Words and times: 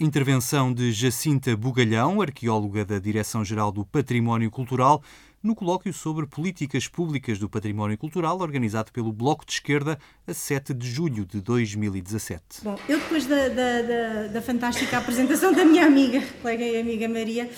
Intervenção 0.00 0.72
de 0.72 0.92
Jacinta 0.92 1.56
Bugalhão, 1.56 2.22
arqueóloga 2.22 2.84
da 2.84 3.00
Direção-Geral 3.00 3.72
do 3.72 3.84
Património 3.84 4.48
Cultural, 4.48 5.02
no 5.42 5.56
colóquio 5.56 5.92
sobre 5.92 6.24
políticas 6.24 6.86
públicas 6.86 7.36
do 7.36 7.48
património 7.48 7.98
cultural, 7.98 8.38
organizado 8.38 8.92
pelo 8.92 9.12
Bloco 9.12 9.44
de 9.44 9.54
Esquerda 9.54 9.98
a 10.24 10.32
7 10.32 10.72
de 10.72 10.88
julho 10.88 11.26
de 11.26 11.40
2017. 11.40 12.62
Bom, 12.62 12.78
eu 12.88 13.00
depois 13.00 13.26
da, 13.26 13.48
da, 13.48 13.82
da, 13.82 14.26
da 14.28 14.40
fantástica 14.40 14.98
apresentação 14.98 15.52
da 15.52 15.64
minha 15.64 15.84
amiga, 15.84 16.22
colega 16.42 16.62
e 16.62 16.80
amiga 16.80 17.08
Maria, 17.08 17.50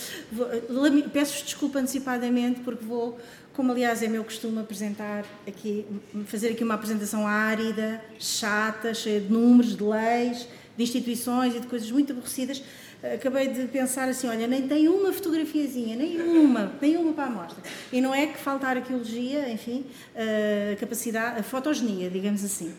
peço 1.13 1.45
desculpa 1.45 1.79
antecipadamente 1.79 2.61
porque 2.61 2.83
vou, 2.83 3.19
como 3.53 3.71
aliás 3.71 4.03
é 4.03 4.09
meu 4.09 4.25
costume 4.25 4.61
apresentar 4.61 5.27
aqui, 5.47 5.85
fazer 6.25 6.53
aqui 6.53 6.65
uma 6.65 6.75
apresentação 6.75 7.27
árida, 7.27 8.03
chata, 8.19 8.95
cheia 8.95 9.21
de 9.21 9.31
números, 9.31 9.77
de 9.77 9.85
leis, 9.85 10.49
de 10.77 10.83
instituições 10.83 11.55
e 11.55 11.61
de 11.61 11.67
coisas 11.67 11.91
muito 11.91 12.13
aborrecidas 12.13 12.63
acabei 13.03 13.49
de 13.49 13.67
pensar 13.67 14.09
assim, 14.09 14.29
olha, 14.29 14.47
nem 14.47 14.69
tem 14.69 14.89
uma 14.89 15.13
fotografiazinha, 15.13 15.97
nem 15.97 16.21
uma, 16.21 16.73
nem 16.81 16.97
uma 16.97 17.13
para 17.13 17.25
a 17.25 17.27
amostra. 17.29 17.63
E 17.91 18.01
não 18.01 18.15
é 18.15 18.27
que 18.27 18.39
faltar 18.39 18.77
arqueologia, 18.77 19.51
enfim, 19.51 19.87
a 20.15 20.77
capacidade, 20.77 21.41
a 21.41 21.43
fotogenia, 21.43 22.11
digamos 22.11 22.45
assim. 22.45 22.75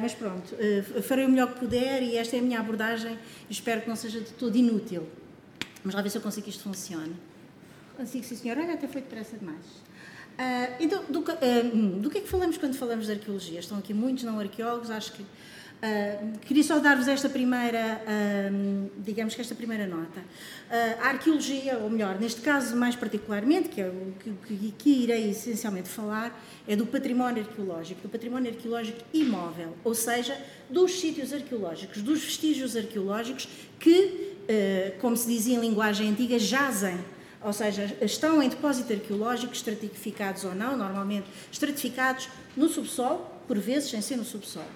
mas 0.00 0.14
pronto, 0.14 0.54
farei 1.02 1.26
o 1.26 1.28
melhor 1.28 1.52
que 1.52 1.60
puder 1.60 2.02
e 2.02 2.16
esta 2.16 2.36
é 2.36 2.38
a 2.38 2.42
minha 2.42 2.58
abordagem 2.58 3.18
espero 3.50 3.82
que 3.82 3.88
não 3.88 3.96
seja 3.96 4.20
de 4.20 4.32
todo 4.32 4.56
inútil. 4.56 5.06
Vamos 5.82 5.94
lá 5.94 6.02
ver 6.02 6.10
se 6.10 6.18
eu 6.18 6.22
consigo 6.22 6.44
que 6.44 6.50
isto 6.50 6.62
funcione. 6.62 7.14
Consigo, 7.96 8.24
sim 8.24 8.36
senhor. 8.36 8.58
Olha, 8.58 8.74
até 8.74 8.86
foi 8.86 9.00
depressa 9.00 9.36
demais. 9.36 9.64
Uh, 10.38 10.76
então, 10.78 11.04
do, 11.04 11.20
uh, 11.20 12.00
do 12.00 12.10
que 12.10 12.18
é 12.18 12.20
que 12.20 12.28
falamos 12.28 12.56
quando 12.56 12.74
falamos 12.74 13.06
de 13.06 13.12
arqueologia? 13.12 13.60
Estão 13.60 13.78
aqui 13.78 13.92
muitos 13.92 14.24
não 14.24 14.38
arqueólogos, 14.38 14.90
acho 14.90 15.12
que 15.12 15.24
Uh, 15.80 16.38
queria 16.40 16.62
só 16.62 16.78
dar-vos 16.78 17.08
esta 17.08 17.26
primeira, 17.26 18.02
uh, 18.02 18.90
digamos 18.98 19.34
que 19.34 19.40
esta 19.40 19.54
primeira 19.54 19.86
nota. 19.86 20.20
Uh, 20.20 21.02
a 21.02 21.08
arqueologia, 21.08 21.78
ou 21.78 21.88
melhor, 21.88 22.20
neste 22.20 22.42
caso 22.42 22.76
mais 22.76 22.94
particularmente, 22.94 23.70
que 23.70 23.80
é 23.80 23.88
o 23.88 24.12
que, 24.46 24.72
que, 24.72 24.90
irei 24.90 25.30
essencialmente 25.30 25.88
falar, 25.88 26.38
é 26.68 26.76
do 26.76 26.84
património 26.84 27.42
arqueológico, 27.42 28.02
do 28.02 28.10
património 28.10 28.52
arqueológico 28.52 28.98
imóvel, 29.10 29.74
ou 29.82 29.94
seja, 29.94 30.36
dos 30.68 31.00
sítios 31.00 31.32
arqueológicos, 31.32 32.02
dos 32.02 32.22
vestígios 32.22 32.76
arqueológicos 32.76 33.48
que, 33.78 34.34
como 35.00 35.16
se 35.16 35.26
dizia 35.26 35.56
em 35.56 35.60
linguagem 35.60 36.10
antiga, 36.10 36.38
jazem 36.38 36.98
ou 37.42 37.54
seja, 37.54 37.96
estão 38.02 38.42
em 38.42 38.48
depósito 38.50 38.92
arqueológico, 38.92 39.54
estratificados 39.54 40.44
ou 40.44 40.54
não, 40.54 40.76
normalmente 40.76 41.26
estratificados 41.50 42.28
no 42.54 42.68
subsolo, 42.68 43.26
por 43.48 43.58
vezes 43.58 43.88
sem 43.88 44.02
ser 44.02 44.16
no 44.16 44.24
subsolo. 44.24 44.66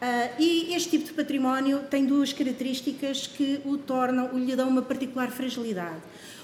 Uh, 0.00 0.40
e 0.40 0.74
este 0.74 0.92
tipo 0.92 1.04
de 1.04 1.12
património 1.12 1.80
tem 1.90 2.06
duas 2.06 2.32
características 2.32 3.26
que 3.26 3.60
o 3.66 3.76
tornam, 3.76 4.30
lhe 4.32 4.56
dão 4.56 4.66
uma 4.66 4.80
particular 4.80 5.30
fragilidade. 5.30 6.00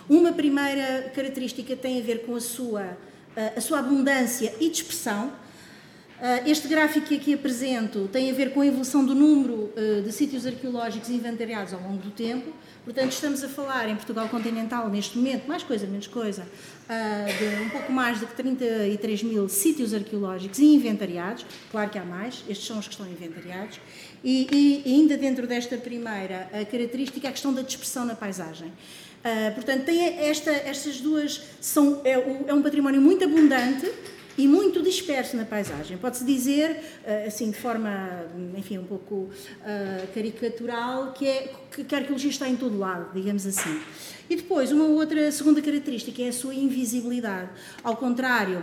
Uma 0.07 0.31
primeira 0.31 1.11
característica 1.15 1.75
tem 1.75 1.99
a 1.99 2.03
ver 2.03 2.27
com 2.27 2.37
a 2.37 2.41
sua, 2.41 2.83
uh, 2.83 3.57
a 3.57 3.61
sua 3.63 3.79
abundância 3.79 4.55
e 4.61 4.69
dispersão. 4.69 5.29
Uh, 5.29 6.47
este 6.47 6.69
gráfico 6.69 7.07
que 7.07 7.17
aqui 7.17 7.33
apresento 7.33 8.07
tem 8.13 8.31
a 8.31 8.35
ver 8.35 8.53
com 8.53 8.61
a 8.61 8.67
evolução 8.67 9.03
do 9.03 9.15
número 9.15 9.73
de 10.05 10.13
sítios 10.13 10.47
arqueológicos 10.47 11.09
inventariados 11.09 11.73
ao 11.73 11.81
longo 11.81 12.03
do 12.03 12.11
tempo. 12.11 12.53
Portanto, 12.87 13.11
estamos 13.11 13.43
a 13.43 13.49
falar 13.49 13.89
em 13.89 13.97
Portugal 13.97 14.29
continental, 14.29 14.89
neste 14.89 15.19
momento, 15.19 15.49
mais 15.49 15.65
coisa, 15.65 15.89
menos 15.89 16.07
coisa, 16.07 16.47
ah, 16.89 17.27
de 17.37 17.65
um 17.65 17.69
pouco 17.69 17.91
mais 17.91 18.21
de 18.21 18.27
33 18.27 19.25
mil 19.25 19.49
sítios 19.49 19.93
arqueológicos 19.93 20.61
inventariados. 20.61 21.45
Claro 21.73 21.91
que 21.91 21.99
há 21.99 22.05
mais, 22.05 22.45
estes 22.49 22.65
são 22.65 22.79
os 22.79 22.87
que 22.87 22.93
estão 22.93 23.05
inventariados. 23.11 23.81
E, 24.23 24.85
e 24.87 24.95
ainda 24.95 25.17
dentro 25.17 25.49
desta 25.49 25.77
primeira 25.77 26.49
característica, 26.71 27.29
a 27.29 27.33
questão 27.33 27.53
da 27.53 27.63
dispersão 27.63 28.05
na 28.05 28.15
paisagem. 28.15 28.69
Uh, 28.69 29.53
portanto, 29.57 29.85
tem 29.85 30.05
esta, 30.21 30.53
estas 30.53 31.01
duas 31.01 31.43
são 31.61 32.01
é, 32.05 32.13
é 32.13 32.55
um 32.55 32.63
património 32.63 33.01
muito 33.01 33.25
abundante 33.25 33.91
e 34.37 34.47
muito 34.47 34.83
disperso 34.83 35.37
na 35.37 35.45
paisagem. 35.45 35.97
Pode-se 35.97 36.25
dizer, 36.25 36.81
eh, 37.05 37.25
assim, 37.27 37.51
de 37.51 37.57
forma, 37.57 38.27
enfim, 38.57 38.79
um 38.79 38.85
pouco 38.85 39.15
uh, 39.15 40.07
caricatural, 40.15 41.13
que, 41.13 41.27
é, 41.27 41.53
que 41.71 41.95
a 41.95 41.99
arqueologia 41.99 42.31
está 42.31 42.49
em 42.49 42.57
todo 42.57 42.79
lado, 42.79 43.13
digamos 43.15 43.47
assim. 43.47 43.81
E 44.29 44.37
depois, 44.37 44.73
uma 44.73 44.85
outra 44.85 45.31
segunda 45.33 45.63
característica 45.63 46.23
é 46.23 46.29
a 46.29 46.33
sua 46.33 46.55
invisibilidade. 46.55 47.49
Ao 47.83 47.97
contrário 47.97 48.63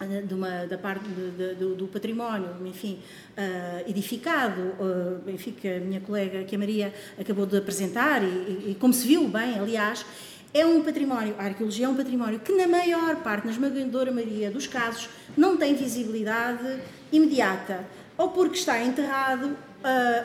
eh, 0.00 0.24
uma, 0.34 0.66
da 0.66 0.78
parte 0.78 1.08
de, 1.08 1.30
de, 1.30 1.54
do, 1.54 1.74
do, 1.74 1.86
património, 1.86 2.48
enfim, 2.64 2.98
uh, 3.36 3.88
edificado, 3.88 4.60
uh, 4.60 5.30
enfim, 5.30 5.52
que 5.52 5.68
a 5.68 5.80
minha 5.80 6.00
colega, 6.00 6.42
que 6.44 6.56
a 6.56 6.58
Maria 6.58 6.92
acabou 7.18 7.46
de 7.46 7.56
apresentar, 7.56 8.22
e, 8.22 8.26
e, 8.26 8.70
e 8.70 8.76
como 8.80 8.92
se 8.92 9.06
viu 9.06 9.28
bem, 9.28 9.58
aliás, 9.58 10.04
é 10.54 10.66
um 10.66 10.82
património, 10.82 11.34
a 11.38 11.44
arqueologia 11.44 11.86
é 11.86 11.88
um 11.88 11.96
património 11.96 12.40
que, 12.40 12.52
na 12.52 12.66
maior 12.66 13.16
parte, 13.16 13.46
na 13.46 13.52
esmagadora 13.52 14.12
maioria 14.12 14.50
dos 14.50 14.66
casos, 14.66 15.08
não 15.36 15.56
tem 15.56 15.74
visibilidade 15.74 16.80
imediata, 17.10 17.86
ou 18.18 18.28
porque 18.30 18.58
está 18.58 18.82
enterrado, 18.82 19.46
uh, 19.46 19.56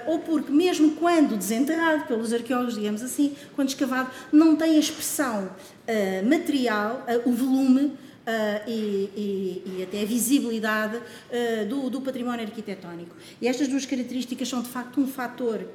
ou 0.07 0.19
porque, 0.19 0.51
mesmo 0.51 0.91
quando 0.91 1.37
desenterrado 1.37 2.05
pelos 2.05 2.33
arqueólogos, 2.33 2.75
digamos 2.75 3.01
assim, 3.01 3.35
quando 3.55 3.69
escavado, 3.69 4.09
não 4.31 4.55
tem 4.55 4.75
a 4.75 4.79
expressão 4.79 5.45
uh, 5.45 6.29
material, 6.29 7.05
uh, 7.07 7.29
o 7.29 7.33
volume. 7.33 7.93
E, 8.67 9.09
e, 9.15 9.63
e, 9.77 9.83
até 9.83 10.01
a 10.01 10.05
visibilidade 10.05 10.99
do, 11.69 11.89
do 11.89 12.01
património 12.01 12.45
arquitetónico. 12.45 13.15
E 13.41 13.47
estas 13.47 13.69
duas 13.69 13.85
características 13.85 14.49
são 14.49 14.61
de 14.61 14.67
facto 14.67 14.99
um 14.99 15.07
fator 15.07 15.65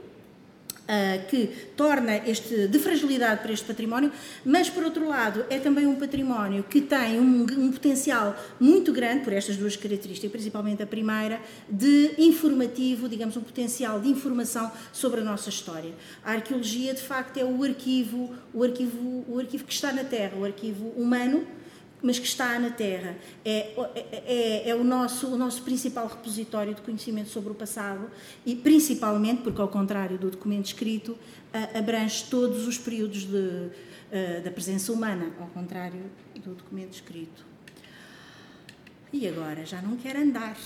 Uh, 0.82 1.24
que 1.28 1.46
torna 1.76 2.16
este 2.28 2.66
de 2.66 2.78
fragilidade 2.80 3.40
para 3.40 3.52
este 3.52 3.64
património, 3.64 4.10
mas 4.44 4.68
por 4.68 4.82
outro 4.82 5.08
lado 5.08 5.44
é 5.48 5.60
também 5.60 5.86
um 5.86 5.94
património 5.94 6.64
que 6.64 6.80
tem 6.80 7.20
um, 7.20 7.42
um, 7.44 7.70
potencial 7.70 8.36
muito 8.58 8.92
grande 8.92 9.22
por 9.22 9.32
estas 9.32 9.56
duas 9.56 9.76
características, 9.76 10.32
principalmente 10.32 10.82
a 10.82 10.86
primeira, 10.86 11.40
de 11.70 12.14
informativo, 12.18 13.08
digamos 13.08 13.36
um 13.36 13.42
potencial 13.42 14.00
de 14.00 14.08
informação 14.08 14.72
sobre 14.92 15.20
a 15.20 15.24
nossa 15.24 15.50
história. 15.50 15.92
A 16.24 16.32
arqueologia 16.32 16.92
de 16.92 17.00
facto 17.00 17.36
é 17.36 17.44
o 17.44 17.62
arquivo, 17.62 18.34
o 18.52 18.64
arquivo, 18.64 19.24
o 19.28 19.38
arquivo 19.38 19.64
que 19.64 19.72
está 19.72 19.92
na 19.92 20.02
Terra, 20.02 20.36
o 20.36 20.44
arquivo 20.44 20.88
humano 20.96 21.46
mas 22.02 22.18
que 22.18 22.26
está 22.26 22.58
na 22.58 22.70
Terra. 22.70 23.16
É, 23.44 23.74
é, 23.94 24.22
é, 24.26 24.68
é, 24.70 24.74
o, 24.74 24.82
nosso, 24.82 25.28
o 25.28 25.36
nosso 25.36 25.62
principal 25.62 26.06
repositório 26.06 26.74
de 26.74 26.80
conhecimento 26.82 27.28
sobre 27.28 27.52
o 27.52 27.54
passado 27.54 28.10
e, 28.44 28.56
principalmente, 28.56 29.42
porque, 29.42 29.60
ao 29.60 29.68
contrário 29.68 30.18
do 30.18 30.30
documento 30.30 30.66
escrito, 30.66 31.16
abrange 31.74 32.24
todos 32.30 32.66
os 32.66 32.78
períodos 32.78 33.24
de, 33.24 33.70
da 34.42 34.50
presença 34.50 34.92
humana, 34.92 35.32
ao 35.38 35.46
contrário 35.48 36.10
do 36.34 36.54
documento 36.54 36.94
escrito. 36.94 37.44
E 39.12 39.28
agora? 39.28 39.64
Já 39.66 39.82
não 39.82 39.96
quero 39.96 40.18
andar. 40.20 40.56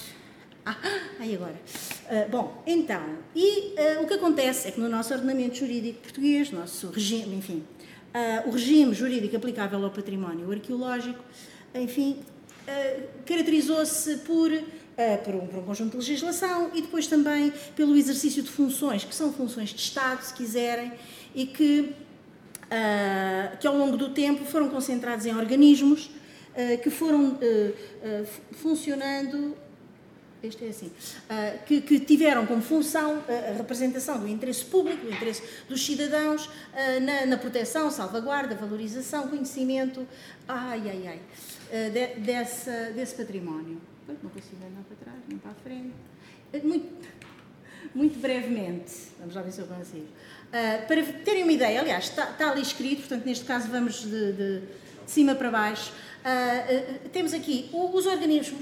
Ah, 0.65 0.77
aí 1.21 1.35
agora. 1.35 1.55
Uh, 1.55 2.29
bom, 2.29 2.63
então, 2.67 3.19
e 3.35 3.75
uh, 3.75 4.03
o 4.03 4.07
que 4.07 4.15
acontece 4.15 4.67
é 4.67 4.71
que 4.73 4.81
no 4.81 4.89
nosso 4.89 5.15
ordenamento 5.15 5.55
jurídico 5.55 6.01
português, 6.01 6.51
nosso 6.51 6.91
regime, 6.91 7.37
enfim, 7.37 7.65
uh, 8.17 8.49
o 8.49 8.53
regime 8.53 8.95
jurídico 8.95 9.37
aplicável 9.37 9.85
ao 9.85 9.91
património 9.91 10.51
arqueológico, 10.51 11.23
enfim, 11.75 12.19
uh, 12.67 13.03
caracterizou-se 13.27 14.17
por, 14.19 14.51
uh, 14.51 14.65
por, 15.25 15.35
um, 15.35 15.47
por, 15.47 15.59
um, 15.59 15.63
conjunto 15.65 15.93
de 15.93 15.99
legislação 15.99 16.71
e 16.75 16.81
depois 16.81 17.07
também 17.07 17.53
pelo 17.75 17.95
exercício 17.95 18.43
de 18.43 18.51
funções, 18.51 19.05
que 19.05 19.15
são 19.15 19.33
funções 19.33 19.71
de 19.71 19.81
Estado, 19.81 20.23
se 20.23 20.33
quiserem, 20.33 20.93
e 21.35 21.45
que, 21.45 21.93
que 23.61 23.67
ao 23.67 23.77
longo 23.77 23.95
do 23.95 24.09
tempo 24.09 24.43
foram 24.47 24.71
concentrados 24.71 25.27
em 25.27 25.35
organismos 25.35 26.11
que 26.83 26.89
foram 26.89 27.39
funcionando 28.53 29.55
este 30.43 30.65
é 30.65 30.69
assim, 30.69 30.87
uh, 30.87 31.65
que, 31.65 31.81
que, 31.81 32.01
tiveram 32.01 32.47
como 32.47 32.63
função 32.63 33.23
a 33.29 33.53
representação 33.57 34.19
do 34.19 34.29
interesse 34.29 34.65
público, 34.65 35.05
do 35.05 35.13
interesse 35.13 35.43
dos 35.69 35.85
cidadãos, 35.85 36.47
uh, 36.47 36.51
na, 37.03 37.27
na, 37.27 37.37
proteção, 37.37 37.91
salvaguarda, 37.91 38.55
valorização, 38.55 39.29
conhecimento, 39.29 40.07
ai, 40.47 40.83
ai, 40.89 41.07
ai, 41.07 41.21
uh, 41.89 41.91
de, 41.91 42.21
dessa, 42.21 42.93
desse 42.93 43.15
património. 43.15 43.81
Não 44.09 44.31
consigo 44.31 44.57
andar 44.65 44.85
para 44.85 44.97
trás, 44.97 45.19
nem 45.29 45.39
para 45.39 45.51
a 45.51 45.55
frente. 45.55 45.95
Muito, 46.65 47.09
muito 47.95 48.19
brevemente, 48.21 48.93
vamos 49.19 49.35
lá 49.35 49.43
ver 49.43 49.53
se 49.53 49.61
eu 49.61 49.67
consigo. 49.67 50.07
para 50.87 51.03
terem 51.25 51.43
uma 51.43 51.53
ideia, 51.53 51.81
aliás, 51.81 52.05
está, 52.05 52.31
está, 52.31 52.51
ali 52.51 52.63
escrito, 52.63 53.01
portanto, 53.01 53.25
neste 53.27 53.45
caso 53.45 53.69
vamos 53.69 54.03
de, 54.03 54.33
de 54.33 54.63
cima 55.07 55.35
para 55.35 55.51
baixo. 55.51 55.93
Uh, 56.27 57.09
temos 57.11 57.33
aqui 57.33 57.71
os 57.73 58.05
organismos 58.05 58.61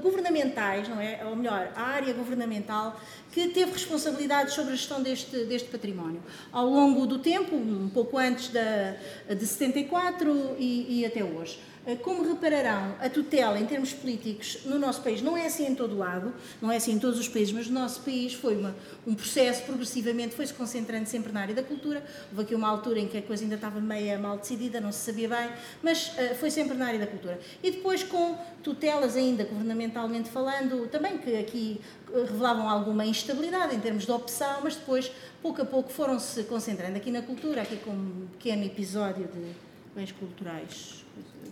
governamentais, 0.00 0.88
não 0.88 1.00
é? 1.00 1.20
Ou 1.24 1.34
melhor, 1.34 1.72
a 1.74 1.82
área 1.82 2.14
governamental 2.14 3.00
que 3.32 3.48
teve 3.48 3.72
responsabilidade 3.72 4.52
sobre 4.52 4.74
a 4.74 4.76
gestão 4.76 5.02
deste, 5.02 5.44
deste 5.46 5.68
património. 5.68 6.22
Ao 6.52 6.64
longo 6.64 7.04
do 7.04 7.18
tempo, 7.18 7.56
um 7.56 7.88
pouco 7.88 8.18
antes 8.18 8.50
da, 8.50 8.94
de 9.34 9.44
74 9.44 10.54
e, 10.60 11.00
e 11.00 11.04
até 11.04 11.24
hoje. 11.24 11.58
Eh, 11.84 11.96
como 11.96 12.22
repararão, 12.22 12.94
a 13.00 13.10
tutela 13.10 13.58
em 13.58 13.66
termos 13.66 13.92
políticos 13.92 14.58
no 14.64 14.78
nosso 14.78 15.02
país 15.02 15.20
não 15.20 15.36
é 15.36 15.46
assim 15.46 15.66
em 15.66 15.74
todo 15.74 15.98
lado, 15.98 16.32
não 16.60 16.70
é 16.70 16.76
assim 16.76 16.92
em 16.92 16.98
todos 16.98 17.18
os 17.18 17.28
países, 17.28 17.52
mas 17.52 17.66
no 17.66 17.80
nosso 17.80 18.02
país 18.02 18.34
foi 18.34 18.56
uma, 18.56 18.72
um 19.04 19.14
processo, 19.14 19.64
progressivamente 19.64 20.32
foi-se 20.32 20.54
concentrando 20.54 21.08
sempre 21.08 21.32
na 21.32 21.40
área 21.40 21.54
da 21.56 21.62
cultura. 21.62 22.04
Houve 22.30 22.42
aqui 22.42 22.54
uma 22.54 22.68
altura 22.68 23.00
em 23.00 23.08
que 23.08 23.18
a 23.18 23.22
coisa 23.22 23.42
ainda 23.42 23.56
estava 23.56 23.80
meia 23.80 24.16
mal 24.16 24.38
decidida, 24.38 24.80
não 24.80 24.92
se 24.92 25.00
sabia 25.00 25.28
bem, 25.28 25.50
mas 25.82 26.08
uh, 26.10 26.36
foi 26.36 26.52
sempre 26.52 26.76
na 26.76 26.86
área 26.86 27.00
da 27.00 27.06
cultura. 27.08 27.40
E 27.60 27.72
depois 27.72 28.04
com 28.04 28.38
tutelas 28.62 29.16
ainda, 29.16 29.42
governamentalmente 29.42 30.30
falando, 30.30 30.86
também 30.86 31.18
que 31.18 31.36
aqui 31.36 31.80
eh, 32.14 32.18
revelavam 32.20 32.68
alguma 32.68 33.04
instabilidade 33.04 33.74
em 33.74 33.80
termos 33.80 34.04
de 34.04 34.12
opção, 34.12 34.60
mas 34.62 34.76
depois, 34.76 35.10
pouco 35.42 35.60
a 35.60 35.64
pouco, 35.64 35.90
foram-se 35.90 36.44
concentrando 36.44 36.96
aqui 36.96 37.10
na 37.10 37.22
cultura, 37.22 37.62
aqui 37.62 37.76
com 37.78 37.90
um 37.90 38.28
pequeno 38.34 38.64
episódio 38.64 39.24
de 39.24 39.52
bens 39.96 40.12
culturais 40.12 41.02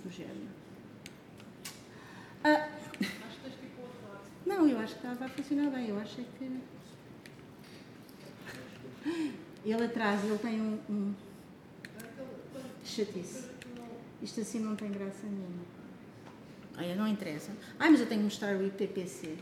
do 0.02 0.10
género. 0.10 0.48
Ah, 2.42 2.68
não, 4.46 4.66
eu 4.68 4.78
acho 4.78 4.94
que 4.94 5.06
estava 5.06 5.24
a 5.26 5.28
funcionar 5.28 5.70
bem. 5.70 5.88
Eu 5.88 5.98
acho 5.98 6.16
que. 6.16 6.60
Ele 9.64 9.84
atrás, 9.84 10.24
ele 10.24 10.38
tem 10.38 10.60
um. 10.60 10.78
um... 10.88 11.14
Chatice. 12.84 13.50
Isto 14.22 14.40
assim 14.40 14.60
não 14.60 14.74
tem 14.74 14.90
graça 14.90 15.26
nenhuma. 15.26 15.64
Olha, 16.76 16.94
não 16.94 17.06
interessa. 17.06 17.52
Ai, 17.78 17.90
mas 17.90 18.00
eu 18.00 18.06
tenho 18.06 18.20
que 18.20 18.24
mostrar 18.24 18.56
o 18.56 18.66
IPPC. 18.66 19.36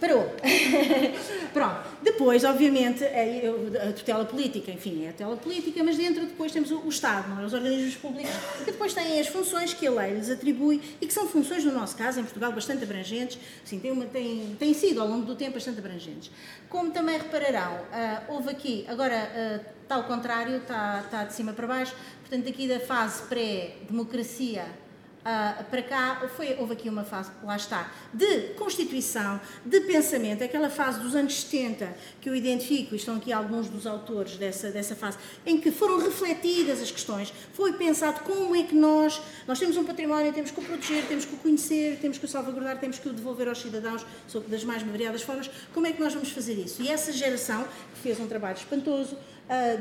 Parou. 0.00 0.34
Pronto. 1.52 1.94
Depois, 2.02 2.44
obviamente, 2.44 3.02
é 3.02 3.50
a 3.88 3.92
tutela 3.92 4.24
política, 4.24 4.70
enfim, 4.70 5.04
é 5.04 5.08
a 5.08 5.12
tutela 5.12 5.36
política, 5.36 5.82
mas 5.82 5.96
dentro 5.96 6.26
depois 6.26 6.52
temos 6.52 6.70
o, 6.70 6.88
Estado, 6.88 7.28
não 7.28 7.40
é? 7.40 7.44
os 7.44 7.54
organismos 7.54 7.96
públicos, 7.96 8.30
que 8.58 8.70
depois 8.70 8.92
têm 8.92 9.18
as 9.18 9.28
funções 9.28 9.72
que 9.72 9.86
a 9.86 9.90
lei 9.90 10.14
lhes 10.14 10.30
atribui 10.30 10.80
e 11.00 11.06
que 11.06 11.12
são 11.12 11.26
funções, 11.26 11.64
no 11.64 11.72
nosso 11.72 11.96
caso, 11.96 12.20
em 12.20 12.22
Portugal, 12.22 12.52
bastante 12.52 12.84
abrangentes, 12.84 13.38
assim, 13.64 13.78
têm, 13.78 13.92
uma, 13.92 14.04
têm, 14.04 14.56
têm 14.58 14.74
sido, 14.74 15.00
ao 15.00 15.08
longo 15.08 15.24
do 15.24 15.34
tempo, 15.34 15.54
bastante 15.54 15.78
abrangentes. 15.78 16.30
Como 16.68 16.90
também 16.90 17.16
repararão, 17.16 17.74
uh, 17.74 18.32
houve 18.34 18.50
aqui, 18.50 18.84
agora 18.88 19.16
uh, 19.16 19.82
está 19.82 19.94
ao 19.94 20.04
contrário, 20.04 20.56
está, 20.56 21.02
está 21.04 21.24
de 21.24 21.32
cima 21.32 21.52
para 21.52 21.66
baixo, 21.66 21.94
portanto, 22.20 22.48
aqui 22.48 22.68
da 22.68 22.80
fase 22.80 23.22
pré-democracia 23.22 24.83
Uh, 25.24 25.64
para 25.70 25.82
cá 25.82 26.28
foi, 26.36 26.54
houve 26.58 26.74
aqui 26.74 26.86
uma 26.86 27.02
fase, 27.02 27.30
lá 27.42 27.56
está, 27.56 27.90
de 28.12 28.52
constituição, 28.58 29.40
de 29.64 29.80
pensamento, 29.80 30.44
aquela 30.44 30.68
fase 30.68 31.00
dos 31.00 31.14
anos 31.14 31.40
70 31.40 31.96
que 32.20 32.28
eu 32.28 32.36
identifico, 32.36 32.94
e 32.94 32.98
estão 32.98 33.16
aqui 33.16 33.32
alguns 33.32 33.70
dos 33.70 33.86
autores 33.86 34.36
dessa, 34.36 34.70
dessa 34.70 34.94
fase, 34.94 35.16
em 35.46 35.58
que 35.58 35.70
foram 35.70 35.98
refletidas 35.98 36.78
as 36.82 36.90
questões, 36.90 37.32
foi 37.54 37.72
pensado 37.72 38.20
como 38.20 38.54
é 38.54 38.64
que 38.64 38.74
nós, 38.74 39.22
nós 39.46 39.58
temos 39.58 39.78
um 39.78 39.84
património, 39.84 40.30
temos 40.30 40.50
que 40.50 40.60
o 40.60 40.62
proteger, 40.62 41.06
temos 41.06 41.24
que 41.24 41.34
o 41.34 41.38
conhecer, 41.38 41.98
temos 42.02 42.18
que 42.18 42.26
o 42.26 42.28
salvaguardar, 42.28 42.78
temos 42.78 42.98
que 42.98 43.08
o 43.08 43.12
devolver 43.14 43.48
aos 43.48 43.62
cidadãos, 43.62 44.04
das 44.46 44.62
mais 44.62 44.82
variadas 44.82 45.22
formas, 45.22 45.50
como 45.72 45.86
é 45.86 45.92
que 45.92 46.02
nós 46.02 46.12
vamos 46.12 46.32
fazer 46.32 46.52
isso? 46.52 46.82
E 46.82 46.88
essa 46.90 47.10
geração, 47.10 47.64
que 47.94 48.00
fez 48.00 48.20
um 48.20 48.26
trabalho 48.26 48.58
espantoso, 48.58 49.16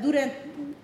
durante 0.02 0.36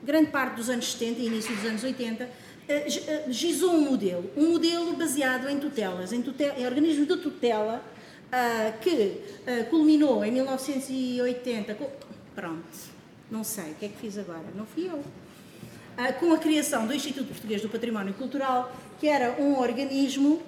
grande 0.04 0.32
parte 0.32 0.56
dos 0.56 0.70
anos 0.70 0.92
70 0.94 1.20
e 1.20 1.28
início 1.28 1.56
dos 1.56 1.66
anos 1.66 1.84
80, 1.84 2.30
eh, 2.68 2.88
eh, 3.08 3.26
gizou 3.30 3.72
um 3.72 3.92
modelo, 3.92 4.32
um 4.38 4.52
modelo 4.52 4.96
baseado 4.96 5.50
em 5.50 5.60
tutelas, 5.60 6.14
em, 6.14 6.22
tutela, 6.22 6.58
em 6.58 6.66
organismos 6.66 7.08
de 7.08 7.18
tutela, 7.18 7.84
que 8.82 9.24
culminou 9.72 10.24
em 10.24 10.32
1980. 10.32 11.76
Pronto, 12.36 12.64
não 13.32 13.44
sei, 13.44 13.72
o 13.72 13.76
que 13.76 13.86
é 13.86 13.90
que 13.90 13.98
fiz 13.98 14.20
agora? 14.20 14.44
Não 14.56 14.68
fui 14.68 14.88
eu. 14.88 15.04
Com 16.20 16.32
a 16.32 16.38
criação 16.38 16.86
do 16.86 16.94
Instituto 16.94 17.28
Português 17.28 17.60
do 17.64 17.70
Património 17.70 18.14
Cultural, 18.14 18.72
que 19.00 19.08
era 19.08 19.42
um 19.42 19.58
organismo 19.60 20.44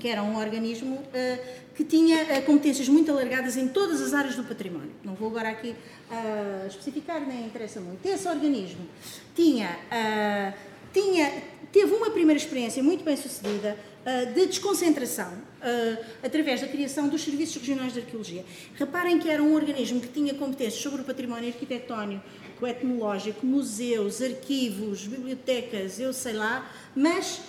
que 0.00 0.08
era 0.08 0.22
um 0.22 0.36
organismo 0.36 0.96
uh, 0.96 1.38
que 1.74 1.84
tinha 1.84 2.22
uh, 2.22 2.42
competências 2.42 2.88
muito 2.88 3.10
alargadas 3.10 3.56
em 3.56 3.68
todas 3.68 4.00
as 4.00 4.14
áreas 4.14 4.34
do 4.34 4.42
património. 4.42 4.90
Não 5.04 5.14
vou 5.14 5.28
agora 5.28 5.50
aqui 5.50 5.68
uh, 5.68 6.66
especificar, 6.66 7.20
nem 7.20 7.46
interessa 7.46 7.80
muito. 7.80 8.04
Esse 8.06 8.26
organismo 8.26 8.86
tinha 9.36 9.78
tinha, 10.92 11.30
teve 11.70 11.94
uma 11.94 12.10
primeira 12.10 12.36
experiência 12.36 12.82
muito 12.82 13.04
bem 13.04 13.16
sucedida 13.16 13.76
de 14.34 14.46
desconcentração 14.46 15.30
através 16.20 16.60
da 16.60 16.66
criação 16.66 17.06
dos 17.08 17.22
Serviços 17.22 17.58
Regionais 17.58 17.92
de 17.92 18.00
Arqueologia. 18.00 18.44
Reparem 18.74 19.20
que 19.20 19.30
era 19.30 19.40
um 19.40 19.54
organismo 19.54 20.00
que 20.00 20.08
tinha 20.08 20.34
competências 20.34 20.82
sobre 20.82 21.02
o 21.02 21.04
património 21.04 21.46
arquitetónico, 21.46 22.24
etnológico, 22.66 23.46
museus, 23.46 24.20
arquivos, 24.20 25.06
bibliotecas, 25.06 26.00
eu 26.00 26.12
sei 26.12 26.32
lá, 26.32 26.68
mas 26.96 27.40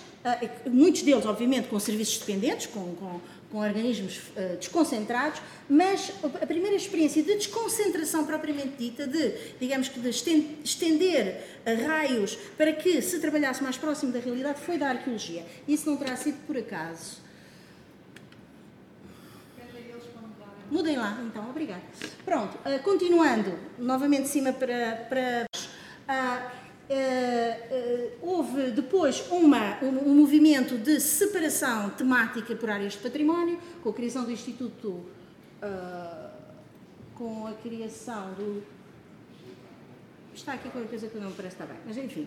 muitos 0.70 1.02
deles, 1.02 1.26
obviamente, 1.26 1.68
com 1.68 1.78
serviços 1.80 2.18
dependentes, 2.18 2.66
com, 2.66 2.94
com 2.94 3.20
com 3.52 3.58
organismos 3.58 4.16
uh, 4.16 4.56
desconcentrados, 4.56 5.42
mas 5.68 6.10
a 6.40 6.46
primeira 6.46 6.74
experiência 6.74 7.22
de 7.22 7.34
desconcentração 7.34 8.24
propriamente 8.24 8.76
dita, 8.78 9.06
de, 9.06 9.34
digamos 9.60 9.88
que 9.88 10.00
de 10.00 10.08
estender 10.08 11.44
uh, 11.66 11.86
raios 11.86 12.34
para 12.56 12.72
que 12.72 13.02
se 13.02 13.20
trabalhasse 13.20 13.62
mais 13.62 13.76
próximo 13.76 14.10
da 14.10 14.18
realidade, 14.18 14.58
foi 14.58 14.78
da 14.78 14.88
arqueologia. 14.88 15.44
Isso 15.68 15.88
não 15.88 15.98
terá 15.98 16.16
sido 16.16 16.38
por 16.46 16.56
acaso. 16.56 17.20
Mudem 20.70 20.96
lá, 20.96 21.22
então, 21.22 21.50
obrigada. 21.50 21.82
Pronto, 22.24 22.56
continuando, 22.82 23.52
novamente 23.78 24.22
de 24.22 24.28
cima 24.28 24.54
para. 24.54 25.06
para 25.10 25.46
uh, 26.08 26.61
houve 28.20 28.70
depois 28.70 29.24
uma, 29.30 29.82
um, 29.82 30.14
movimento 30.14 30.76
de 30.76 31.00
separação 31.00 31.90
temática 31.90 32.54
por 32.54 32.70
áreas 32.70 32.92
de 32.92 32.98
património, 32.98 33.58
com 33.82 33.90
a 33.90 33.92
criação 33.92 34.24
do 34.24 34.30
Instituto, 34.30 34.88
uh, 34.88 36.30
com 37.14 37.46
a 37.46 37.52
criação 37.52 38.34
do. 38.34 38.62
Está 40.34 40.54
aqui 40.54 40.70
qualquer 40.70 40.88
coisa 40.88 41.08
que 41.08 41.18
não 41.18 41.28
me 41.28 41.34
parece 41.34 41.54
estar 41.54 41.66
bem, 41.66 41.76
mas 41.86 41.96
enfim. 41.98 42.26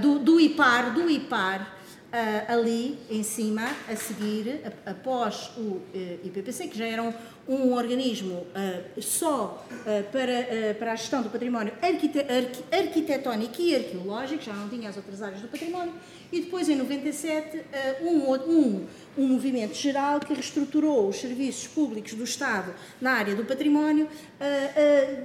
do, 0.00 0.18
do 0.18 0.40
IPAR, 0.40 0.94
do 0.94 1.10
IPAR, 1.10 1.78
Uh, 2.08 2.50
ali 2.50 2.98
em 3.10 3.22
cima, 3.22 3.68
a 3.86 3.94
seguir, 3.94 4.62
a, 4.64 4.92
após 4.92 5.50
o 5.58 5.60
uh, 5.60 5.82
IPPC, 6.24 6.68
que 6.68 6.78
já 6.78 6.86
era 6.86 7.02
um, 7.02 7.12
um 7.48 7.72
organismo 7.72 8.34
uh, 8.34 9.02
só 9.02 9.64
para, 10.12 10.74
para 10.78 10.92
a 10.92 10.96
gestão 10.96 11.22
do 11.22 11.30
património 11.30 11.72
arquite 11.80 12.18
arqu 12.20 12.62
arquitetónico 12.70 13.60
e 13.60 13.74
arqueológico, 13.74 14.42
já 14.42 14.52
não 14.52 14.68
tinha 14.68 14.90
as 14.90 14.96
outras 14.96 15.22
áreas 15.22 15.40
do 15.40 15.48
património, 15.48 15.94
e 16.30 16.42
depois, 16.42 16.68
em 16.68 16.76
97, 16.76 17.64
um, 18.02 18.34
um, 18.34 18.86
um 19.16 19.26
movimento 19.26 19.74
geral 19.74 20.20
que 20.20 20.34
reestruturou 20.34 21.08
os 21.08 21.16
serviços 21.16 21.66
públicos 21.66 22.12
do 22.12 22.24
Estado 22.24 22.74
na 23.00 23.12
área 23.12 23.34
do 23.34 23.46
património, 23.46 24.06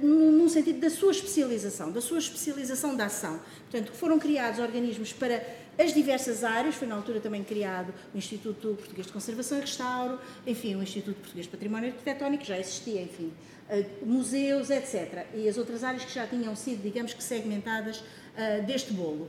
num 0.02 0.48
sentido 0.48 0.80
da 0.80 0.88
sua 0.88 1.12
especialização, 1.12 1.92
da 1.92 2.00
sua 2.00 2.18
especialização 2.18 2.96
da 2.96 3.06
ação. 3.06 3.38
Portanto, 3.70 3.92
foram 3.92 4.18
criados 4.18 4.58
organismos 4.58 5.12
para 5.12 5.44
as 5.78 5.92
diversas 5.92 6.44
áreas, 6.44 6.76
foi 6.76 6.86
na 6.86 6.94
altura 6.94 7.20
também 7.20 7.42
criado 7.42 7.92
o 8.14 8.18
Instituto 8.18 8.74
Português 8.76 9.06
de 9.06 9.12
Conservação 9.12 9.58
e 9.58 9.60
Restauro, 9.60 10.18
enfim, 10.46 10.76
o 10.76 10.82
Instituto 10.82 11.16
Português 11.16 11.46
de 11.46 11.50
Património 11.50 11.88
Arquitetónico, 11.88 12.13
já 12.44 12.58
existia, 12.58 13.02
enfim, 13.02 13.32
eh, 13.68 13.84
museus, 14.02 14.70
etc. 14.70 15.26
E 15.34 15.48
as 15.48 15.56
outras 15.56 15.82
áreas 15.82 16.04
que 16.04 16.12
já 16.12 16.26
tinham 16.26 16.54
sido, 16.54 16.82
digamos 16.82 17.14
que, 17.14 17.22
segmentadas 17.22 17.98
uh, 17.98 18.62
deste 18.66 18.92
bolo. 18.92 19.28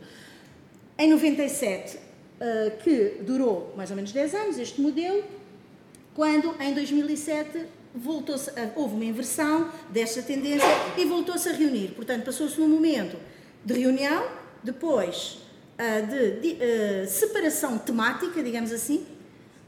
Em 0.97 1.09
97, 1.09 1.95
uh, 1.95 1.99
eh, 2.39 2.69
que 2.83 3.23
durou 3.23 3.73
mais 3.77 3.89
ou 3.89 3.95
menos 3.95 4.11
10 4.11 4.35
anos, 4.35 4.57
este 4.57 4.81
modelo, 4.81 5.23
quando 6.13 6.55
em 6.61 6.73
2007 6.73 7.65
voltou-se, 7.93 8.51
houve 8.75 8.95
uma 8.95 9.05
inversão 9.05 9.71
desta 9.89 10.21
tendência 10.21 10.67
e 10.97 11.05
voltou-se 11.05 11.47
a 11.47 11.53
reunir. 11.53 11.93
Portanto, 11.95 12.25
passou-se 12.25 12.59
num 12.59 12.67
momento 12.67 13.17
de 13.63 13.73
reunião, 13.73 14.27
depois 14.63 15.39
de, 15.77 16.39
de 16.39 16.63
uh, 16.63 17.07
separação 17.07 17.77
temática, 17.77 18.41
digamos 18.41 18.71
assim, 18.71 19.05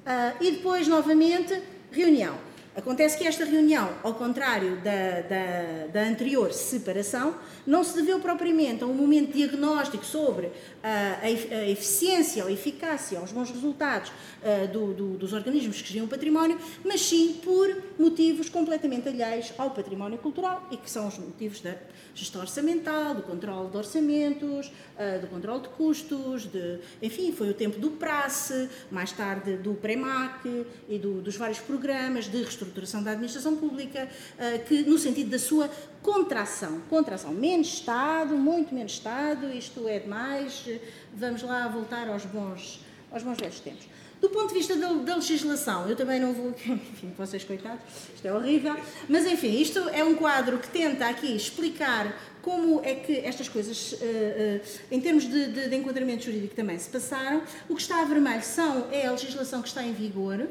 uh, 0.07 0.41
e 0.41 0.51
depois, 0.51 0.87
novamente, 0.87 1.61
reunião. 1.91 2.46
Acontece 2.77 3.17
que 3.17 3.25
esta 3.25 3.43
reunião, 3.43 3.91
ao 4.03 4.13
contrário 4.13 4.75
da, 4.81 5.21
da, 5.21 5.87
da, 5.91 6.07
anterior 6.07 6.53
separação, 6.53 7.35
não 7.65 7.83
se 7.83 7.95
deveu 7.95 8.19
propriamente 8.19 8.83
a 8.83 8.85
um 8.85 8.93
momento 8.93 9.33
diagnóstico 9.33 10.05
sobre 10.05 10.51
a, 10.83 11.21
a 11.23 11.67
eficiência, 11.67 12.45
a 12.45 12.51
eficácia, 12.51 13.19
os 13.19 13.31
bons 13.31 13.49
resultados 13.49 14.11
uh, 14.11 14.67
do, 14.71 14.93
do, 14.93 15.17
dos 15.17 15.33
organismos 15.33 15.81
que 15.81 15.87
geriam 15.87 16.05
o 16.05 16.07
património, 16.07 16.59
mas 16.85 17.01
sim 17.01 17.39
por 17.43 17.67
motivos 17.97 18.47
completamente 18.47 19.09
alheios 19.09 19.51
ao 19.57 19.71
património 19.71 20.19
cultural 20.19 20.67
e 20.69 20.77
que 20.77 20.89
são 20.89 21.07
os 21.07 21.17
motivos 21.17 21.61
da 21.61 21.73
gestão 22.13 22.41
orçamental, 22.41 23.15
do 23.15 23.23
controle 23.23 23.71
de 23.71 23.77
orçamentos, 23.77 24.67
uh, 24.67 25.19
do 25.19 25.25
controle 25.25 25.61
de 25.61 25.69
custos, 25.69 26.45
de, 26.45 26.77
enfim, 27.01 27.31
foi 27.31 27.49
o 27.49 27.55
tempo 27.55 27.79
do 27.79 27.89
PRACE, 27.89 28.69
mais 28.91 29.11
tarde 29.11 29.57
do 29.57 29.73
PREMAC 29.73 30.63
e 30.87 30.99
do, 30.99 31.23
dos 31.23 31.35
vários 31.35 31.57
programas 31.57 32.25
de 32.25 32.37
reestruturação 32.37 32.66
da 33.03 33.11
administração 33.11 33.55
pública, 33.55 34.07
uh, 34.07 34.65
que 34.65 34.83
no 34.83 34.97
sentido 34.97 35.29
da 35.29 35.39
sua 35.39 35.69
contração, 36.01 36.81
contração, 36.89 37.31
menos 37.31 37.67
Estado, 37.67 38.35
muito 38.35 38.73
menos 38.73 38.93
Estado, 38.93 39.51
isto 39.53 39.87
é 39.87 39.99
demais, 39.99 40.65
vamos 41.13 41.41
lá 41.43 41.67
voltar 41.67 42.07
aos 42.07 42.25
bons, 42.25 42.79
aos 43.11 43.23
bons 43.23 43.37
velhos 43.37 43.59
tempos. 43.59 43.87
Do 44.19 44.29
ponto 44.29 44.47
de 44.47 44.55
vista 44.55 44.75
da, 44.75 44.91
da, 44.93 45.15
legislação, 45.15 45.87
eu 45.87 45.95
também 45.95 46.19
não 46.19 46.33
vou. 46.33 46.49
Enfim, 46.67 47.13
vocês 47.15 47.43
coitados, 47.43 47.81
isto 48.15 48.27
é 48.27 48.33
horrível. 48.33 48.75
Mas 49.07 49.27
enfim, 49.27 49.61
isto 49.61 49.79
é 49.89 50.03
um 50.03 50.15
quadro 50.15 50.57
que 50.57 50.67
tenta 50.69 51.07
aqui 51.07 51.35
explicar 51.35 52.17
como 52.41 52.81
é 52.83 52.95
que 52.95 53.17
estas 53.19 53.47
coisas, 53.47 53.91
uh, 53.91 53.95
uh, 53.95 54.61
em 54.89 54.99
termos 54.99 55.25
de, 55.25 55.47
de, 55.47 55.69
de, 55.69 55.75
enquadramento 55.75 56.23
jurídico, 56.23 56.55
também 56.55 56.79
se 56.79 56.89
passaram. 56.89 57.43
O 57.69 57.75
que 57.75 57.81
está 57.81 58.01
a 58.01 58.05
vermelho 58.05 58.41
são, 58.41 58.87
é 58.91 59.05
a 59.05 59.11
legislação 59.11 59.61
que 59.61 59.67
está 59.67 59.83
em 59.83 59.93
vigor 59.93 60.47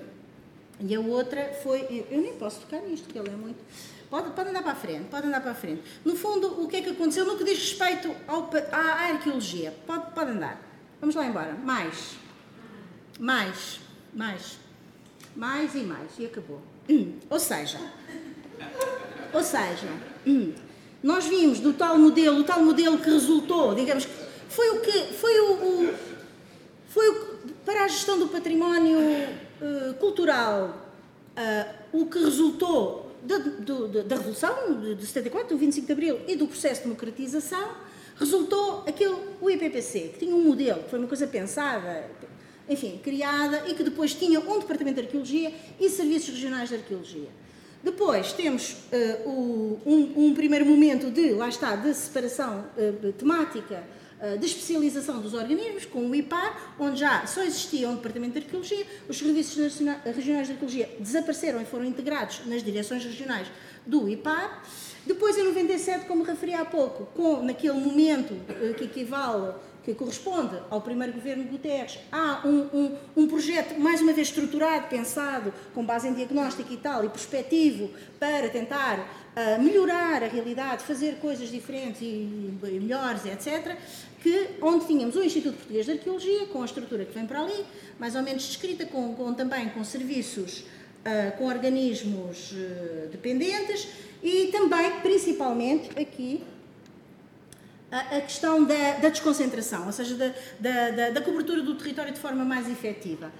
e 0.80 0.94
a 0.94 1.00
outra 1.00 1.52
foi. 1.62 2.06
Eu 2.10 2.20
nem 2.20 2.34
posso 2.34 2.60
tocar 2.60 2.80
nisto, 2.82 3.04
porque 3.04 3.18
ele 3.18 3.28
é 3.28 3.36
muito. 3.36 3.58
Pode, 4.10 4.30
pode 4.30 4.50
andar 4.50 4.62
para 4.62 4.72
a 4.72 4.76
frente, 4.76 5.04
pode 5.10 5.26
andar 5.26 5.40
para 5.40 5.50
a 5.50 5.54
frente. 5.54 5.82
No 6.04 6.14
fundo, 6.14 6.62
o 6.62 6.68
que 6.68 6.76
é 6.76 6.82
que 6.82 6.90
aconteceu 6.90 7.24
no 7.24 7.36
que 7.36 7.44
diz 7.44 7.58
respeito 7.58 8.14
ao, 8.28 8.48
à 8.70 9.08
arqueologia? 9.10 9.74
Pode, 9.86 10.12
pode 10.12 10.30
andar. 10.30 10.60
Vamos 11.00 11.14
lá 11.14 11.26
embora. 11.26 11.54
Mais. 11.54 12.16
Mais, 13.18 13.80
mais, 14.12 14.58
mais 15.34 15.74
e 15.74 15.78
mais, 15.78 16.10
e 16.18 16.26
acabou. 16.26 16.60
Hum. 16.88 17.14
Ou 17.30 17.40
seja, 17.40 17.80
ou 19.32 19.42
seja, 19.42 19.88
hum. 20.26 20.52
nós 21.02 21.24
vimos 21.24 21.58
do 21.60 21.72
tal 21.72 21.98
modelo, 21.98 22.40
o 22.40 22.44
tal 22.44 22.62
modelo 22.62 22.98
que 22.98 23.08
resultou, 23.08 23.74
digamos 23.74 24.04
que 24.04 24.12
foi 24.50 24.68
o 24.70 24.80
que 24.80 25.14
foi 25.14 25.40
o, 25.40 25.52
o 25.52 25.94
foi 26.88 27.08
o, 27.08 27.14
para 27.64 27.84
a 27.84 27.88
gestão 27.88 28.18
do 28.18 28.28
património 28.28 28.98
uh, 29.60 29.94
cultural 29.94 30.86
uh, 31.36 31.74
o 31.92 32.06
que 32.06 32.18
resultou 32.18 33.12
da, 33.22 33.38
do, 33.38 33.88
da 34.04 34.16
Revolução 34.16 34.80
de 34.94 35.04
74, 35.04 35.48
do 35.48 35.58
25 35.58 35.86
de 35.86 35.92
Abril 35.92 36.20
e 36.28 36.36
do 36.36 36.46
processo 36.46 36.82
de 36.82 36.88
democratização, 36.88 37.70
resultou 38.18 38.84
aquele, 38.86 39.16
o 39.40 39.50
IPPC, 39.50 40.12
que 40.14 40.18
tinha 40.20 40.34
um 40.34 40.42
modelo, 40.42 40.82
que 40.82 40.90
foi 40.90 40.98
uma 40.98 41.08
coisa 41.08 41.26
pensada, 41.26 42.08
enfim, 42.68 43.00
criada 43.02 43.64
e 43.68 43.74
que 43.74 43.82
depois 43.82 44.14
tinha 44.14 44.40
um 44.40 44.58
departamento 44.58 45.00
de 45.00 45.06
arqueologia 45.06 45.52
e 45.78 45.88
serviços 45.88 46.30
regionais 46.30 46.68
de 46.68 46.76
arqueologia. 46.76 47.28
Depois 47.82 48.32
temos 48.32 48.72
uh, 48.72 49.28
o, 49.28 49.80
um, 49.86 50.26
um, 50.26 50.34
primeiro 50.34 50.66
momento 50.66 51.10
de, 51.10 51.32
lá 51.32 51.48
está, 51.48 51.76
de 51.76 51.94
separação 51.94 52.64
uh, 52.76 53.12
temática, 53.12 53.84
de 54.38 54.46
especialização 54.46 55.20
dos 55.20 55.34
organismos, 55.34 55.84
com 55.84 56.08
o 56.08 56.14
IPAR, 56.14 56.74
onde 56.78 57.00
já 57.00 57.26
só 57.26 57.42
existia 57.42 57.88
um 57.88 57.96
departamento 57.96 58.32
de 58.32 58.38
arqueologia, 58.46 58.86
os 59.08 59.18
serviços 59.18 59.56
regionais 60.04 60.46
de 60.46 60.52
arqueologia 60.52 60.96
desapareceram 60.98 61.60
e 61.60 61.64
foram 61.64 61.84
integrados 61.84 62.40
nas 62.46 62.62
direções 62.62 63.04
regionais 63.04 63.48
do 63.86 64.08
IPAR. 64.08 64.62
Depois, 65.06 65.38
em 65.38 65.44
97, 65.44 66.06
como 66.06 66.24
referi 66.24 66.54
há 66.54 66.64
pouco, 66.64 67.06
com, 67.14 67.42
naquele 67.42 67.78
momento 67.78 68.34
que 68.76 68.84
equivale 68.84 69.54
que 69.86 69.94
corresponde 69.94 70.58
ao 70.68 70.80
primeiro 70.80 71.12
governo 71.12 71.44
de 71.44 71.50
Guterres, 71.50 72.00
há 72.10 72.42
um, 72.44 72.62
um, 72.74 72.96
um, 73.16 73.28
projeto, 73.28 73.78
mais 73.78 74.00
uma 74.00 74.12
vez 74.12 74.26
estruturado, 74.26 74.88
pensado, 74.88 75.54
com 75.72 75.84
base 75.84 76.08
em 76.08 76.12
diagnóstico 76.12 76.72
e 76.72 76.76
tal, 76.76 77.04
e 77.04 77.08
perspectivo, 77.08 77.88
para 78.18 78.48
tentar 78.48 78.98
uh, 78.98 79.62
melhorar 79.62 80.24
a 80.24 80.26
realidade, 80.26 80.82
fazer 80.82 81.18
coisas 81.20 81.48
diferentes 81.50 82.02
e, 82.02 82.04
e, 82.04 82.80
melhores, 82.80 83.24
etc., 83.26 83.76
que, 84.20 84.56
onde 84.60 84.88
tínhamos 84.88 85.14
o 85.14 85.22
Instituto 85.22 85.54
Português 85.54 85.86
de 85.86 85.92
Arqueologia, 85.92 86.46
com 86.46 86.62
a 86.62 86.64
estrutura 86.64 87.04
que 87.04 87.14
vem 87.14 87.24
para 87.24 87.42
ali, 87.42 87.64
mais 87.96 88.16
ou 88.16 88.22
menos 88.22 88.44
descrita, 88.44 88.86
com, 88.86 89.14
com 89.14 89.34
também 89.34 89.68
com 89.68 89.84
serviços, 89.84 90.64
uh, 91.06 91.38
com 91.38 91.46
organismos 91.46 92.50
uh, 92.50 93.08
dependentes, 93.12 93.86
e 94.26 94.48
também, 94.48 94.90
principalmente, 95.02 95.88
aqui, 95.96 96.42
a, 97.88 98.20
questão 98.20 98.64
da, 98.64 98.94
da, 98.94 99.08
desconcentração, 99.08 99.86
ou 99.86 99.92
seja, 99.92 100.16
da, 100.16 100.90
da, 100.90 101.10
da, 101.10 101.20
cobertura 101.20 101.62
do 101.62 101.76
território 101.76 102.12
de 102.12 102.18
forma 102.18 102.44
mais 102.44 102.68
efetiva. 102.68 103.30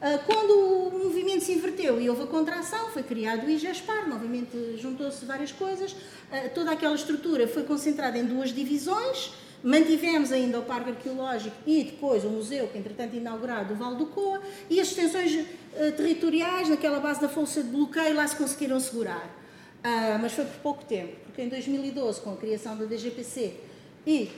Ah, 0.00 0.18
quando 0.24 0.52
o 0.52 1.04
movimento 1.04 1.42
se 1.42 1.52
inverteu 1.52 2.00
e 2.00 2.08
houve 2.08 2.22
a 2.22 2.26
contração, 2.26 2.90
foi 2.90 3.02
criado 3.02 3.44
o 3.44 3.50
IGESPAR, 3.50 4.08
novamente 4.08 4.76
juntou-se 4.76 5.24
várias 5.24 5.50
coisas, 5.50 5.96
ah, 6.30 6.48
toda 6.54 6.70
aquela 6.70 6.94
estrutura 6.94 7.48
foi 7.48 7.64
concentrada 7.64 8.16
em 8.16 8.24
duas 8.24 8.54
divisões, 8.54 9.32
mantivemos 9.64 10.30
ainda 10.30 10.60
o 10.60 10.62
Parque 10.62 10.90
Arqueológico 10.90 11.56
e 11.66 11.82
depois 11.82 12.24
o 12.24 12.28
museu, 12.28 12.68
que 12.68 12.78
entretanto 12.78 13.16
inaugurado, 13.16 13.74
o 13.74 13.76
Val 13.76 13.96
do 13.96 14.06
Coa, 14.06 14.40
e 14.70 14.80
as 14.80 14.86
extensões 14.86 15.44
ah, 15.74 15.90
territoriais, 15.90 16.68
naquela 16.68 17.00
base 17.00 17.20
da 17.20 17.28
força 17.28 17.64
de 17.64 17.70
bloqueio, 17.70 18.14
lá 18.14 18.28
se 18.28 18.36
conseguiram 18.36 18.78
segurar. 18.78 19.35
Mas 20.20 20.32
foi 20.32 20.44
por 20.44 20.56
pouco 20.56 20.84
tempo, 20.84 21.16
porque 21.24 21.42
em 21.42 21.48
2012, 21.48 22.20
com 22.20 22.32
a 22.32 22.36
criação 22.36 22.76
da 22.76 22.84
DGPC, 22.84 23.54
e 24.06 24.30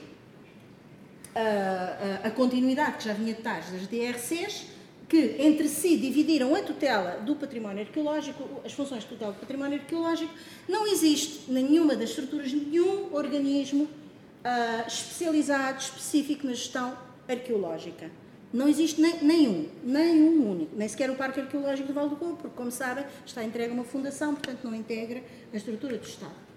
a, 1.34 2.24
a, 2.24 2.28
a 2.28 2.30
continuidade 2.30 2.98
que 2.98 3.04
já 3.04 3.12
vinha 3.12 3.34
de 3.34 3.42
das 3.42 3.86
DRCs, 3.86 4.66
que 5.08 5.36
entre 5.38 5.68
si 5.68 5.96
dividiram 5.96 6.54
a 6.54 6.62
tutela 6.62 7.20
do 7.20 7.34
património 7.34 7.80
arqueológico, 7.80 8.60
as 8.64 8.72
funções 8.72 9.04
de 9.04 9.08
tutela 9.08 9.32
do 9.32 9.40
património 9.40 9.78
arqueológico, 9.78 10.32
não 10.68 10.86
existe 10.86 11.50
nenhuma 11.50 11.96
das 11.96 12.10
estruturas, 12.10 12.52
nenhum 12.52 13.14
organismo 13.14 13.84
uh, 13.84 14.86
especializado, 14.86 15.80
específico 15.80 16.46
na 16.46 16.52
gestão 16.52 16.96
arqueológica. 17.26 18.10
Não 18.52 18.66
existe 18.66 19.00
nem, 19.00 19.22
nenhum, 19.22 19.68
nenhum 19.84 20.50
único, 20.50 20.74
nem 20.74 20.88
sequer 20.88 21.10
o 21.10 21.16
Parque 21.16 21.40
Arqueológico 21.40 21.88
do 21.88 21.94
Val 21.94 22.08
do 22.08 22.16
Covo, 22.16 22.36
porque, 22.36 22.56
como 22.56 22.70
sabem, 22.70 23.04
está 23.26 23.44
entregue 23.44 23.72
a 23.72 23.74
uma 23.74 23.84
fundação, 23.84 24.34
portanto 24.34 24.60
não 24.64 24.74
integra 24.74 25.22
a 25.52 25.56
estrutura 25.56 25.98
do 25.98 26.06
Estado. 26.06 26.48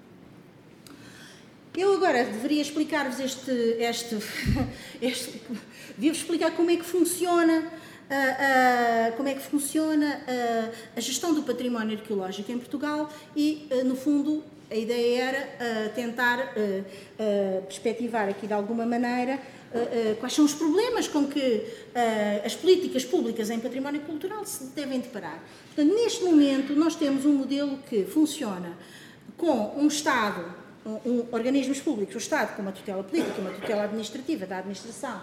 Eu 1.76 1.94
agora 1.94 2.26
deveria 2.26 2.62
explicar-vos 2.62 3.20
este, 3.20 3.52
este, 3.80 4.18
este 5.02 5.42
devia 5.96 6.12
explicar 6.12 6.52
como 6.52 6.70
é 6.70 6.76
que 6.76 6.84
funciona, 6.84 7.60
uh, 7.60 7.64
uh, 7.64 9.18
como 9.18 9.30
é 9.30 9.34
que 9.34 9.42
funciona 9.42 10.22
uh, 10.28 10.72
a 10.96 11.00
gestão 11.00 11.34
do 11.34 11.44
património 11.44 11.98
arqueológico 11.98 12.52
em 12.52 12.58
Portugal 12.58 13.10
e, 13.36 13.70
no 13.86 13.96
fundo, 13.96 14.44
a 14.70 14.76
ideia 14.76 15.24
era 15.24 15.90
tentar 15.90 16.54
perspectivar 17.68 18.30
aqui 18.30 18.48
de 18.48 18.54
alguma 18.54 18.86
maneira 18.86 19.38
quais 20.20 20.34
são 20.34 20.44
os 20.44 20.54
problemas 20.54 21.08
com 21.08 21.28
que 21.28 21.64
as 22.46 22.56
políticas 22.56 23.06
públicas 23.06 23.50
em 23.50 23.60
património 23.60 24.02
cultural 24.02 24.46
se 24.46 24.66
devem 24.76 25.00
deparar. 25.00 25.42
Portanto, 25.68 25.96
neste 25.96 26.24
momento, 26.24 26.74
nós 26.74 26.96
temos 26.96 27.26
um 27.26 27.34
modelo 27.34 27.78
que 27.90 28.04
funciona 28.04 28.78
com 29.38 29.74
um 29.78 29.88
Estado 29.88 30.62
um, 30.86 31.26
organismos 31.32 31.80
públicos, 31.80 32.16
o 32.16 32.18
Estado, 32.18 32.56
com 32.56 32.62
uma 32.62 32.72
tutela 32.72 33.04
política, 33.04 33.40
uma 33.40 33.52
tutela 33.52 33.84
administrativa 33.84 34.46
da 34.46 34.58
administração, 34.58 35.22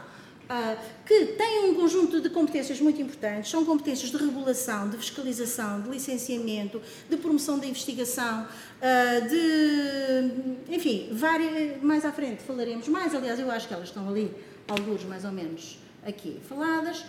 que 1.04 1.26
têm 1.26 1.70
um 1.70 1.74
conjunto 1.74 2.20
de 2.20 2.30
competências 2.30 2.80
muito 2.80 3.00
importantes, 3.02 3.50
são 3.50 3.64
competências 3.64 4.10
de 4.10 4.16
regulação, 4.16 4.88
de 4.88 4.96
fiscalização, 4.96 5.82
de 5.82 5.90
licenciamento, 5.90 6.80
de 7.08 7.16
promoção 7.16 7.58
da 7.58 7.66
investigação, 7.66 8.46
uh, 8.46 9.28
de. 9.28 10.74
enfim, 10.74 11.10
várias, 11.12 11.82
mais 11.82 12.04
à 12.04 12.12
frente 12.12 12.42
falaremos 12.42 12.88
mais, 12.88 13.14
aliás, 13.14 13.38
eu 13.38 13.50
acho 13.50 13.68
que 13.68 13.74
elas 13.74 13.88
estão 13.88 14.08
ali, 14.08 14.34
alguns 14.66 15.04
mais 15.04 15.24
ou 15.24 15.32
menos 15.32 15.78
aqui 16.02 16.40
faladas. 16.48 17.04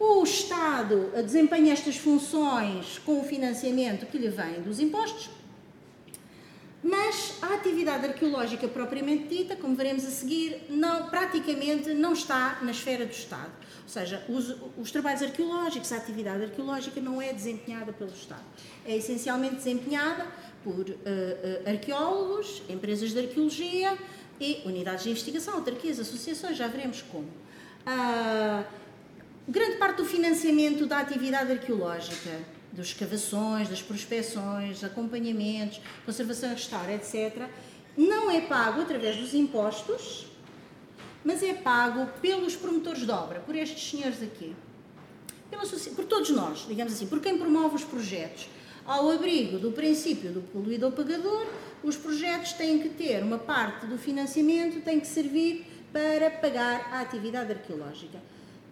O 0.00 0.22
Estado 0.22 1.10
desempenha 1.24 1.72
estas 1.72 1.96
funções 1.96 3.00
com 3.04 3.20
o 3.20 3.24
financiamento 3.24 4.06
que 4.06 4.16
lhe 4.16 4.28
vem 4.28 4.62
dos 4.62 4.78
impostos, 4.78 5.28
mas 6.82 7.38
a 7.42 7.54
atividade 7.54 8.06
arqueológica 8.06 8.68
propriamente 8.68 9.26
dita, 9.26 9.56
como 9.56 9.74
veremos 9.74 10.04
a 10.04 10.10
seguir, 10.10 10.64
não, 10.70 11.08
praticamente 11.08 11.92
não 11.92 12.12
está 12.12 12.58
na 12.62 12.70
esfera 12.70 13.04
do 13.04 13.10
Estado. 13.10 13.50
Ou 13.82 13.88
seja, 13.88 14.24
os, 14.28 14.54
os, 14.76 14.90
trabalhos 14.92 15.22
arqueológicos, 15.22 15.92
a 15.92 15.96
atividade 15.96 16.44
arqueológica 16.44 17.00
não 17.00 17.20
é 17.20 17.32
desempenhada 17.32 17.92
pelo 17.92 18.10
Estado. 18.10 18.44
É 18.86 18.96
essencialmente 18.96 19.56
desempenhada 19.56 20.26
por 20.62 20.88
uh, 20.88 20.92
uh, 20.92 21.68
arqueólogos, 21.68 22.62
empresas 22.68 23.12
de 23.12 23.18
arqueologia 23.18 23.98
e 24.40 24.62
unidades 24.64 25.04
de 25.04 25.10
investigação, 25.10 25.54
autarquias, 25.54 25.98
associações, 25.98 26.56
já 26.56 26.68
veremos 26.68 27.02
como. 27.02 27.26
Uh, 27.26 28.64
grande 29.48 29.78
parte 29.78 29.96
do 29.96 30.04
financiamento 30.04 30.86
da 30.86 31.00
atividade 31.00 31.50
arqueológica 31.50 32.57
das 32.78 32.86
escavações, 32.86 33.68
das 33.68 33.82
prospeções, 33.82 34.84
acompanhamentos, 34.84 35.80
conservação 36.06 36.50
restauro, 36.50 36.92
etc., 36.92 37.48
não 37.96 38.30
é 38.30 38.40
pago 38.40 38.80
através 38.80 39.16
dos 39.16 39.34
impostos, 39.34 40.26
mas 41.24 41.42
é 41.42 41.52
pago 41.52 42.06
pelos 42.22 42.54
promotores 42.54 43.04
de 43.04 43.10
obra, 43.10 43.40
por 43.40 43.56
estes 43.56 43.90
senhores 43.90 44.22
aqui. 44.22 44.54
Por 45.96 46.04
todos 46.04 46.30
nós, 46.30 46.64
digamos 46.68 46.92
assim, 46.92 47.08
por 47.08 47.20
quem 47.20 47.36
promove 47.36 47.74
os 47.74 47.84
projetos. 47.84 48.48
Ao 48.86 49.10
abrigo 49.10 49.58
do 49.58 49.72
princípio 49.72 50.30
do 50.30 50.40
poluidor 50.40 50.92
pagador, 50.92 51.46
os 51.82 51.96
projetos 51.96 52.52
têm 52.52 52.78
que 52.78 52.90
ter 52.90 53.22
uma 53.24 53.38
parte 53.38 53.86
do 53.86 53.98
financiamento, 53.98 54.80
tem 54.82 55.00
que 55.00 55.06
servir 55.06 55.66
para 55.92 56.30
pagar 56.30 56.92
a 56.92 57.00
atividade 57.00 57.50
arqueológica. 57.50 58.22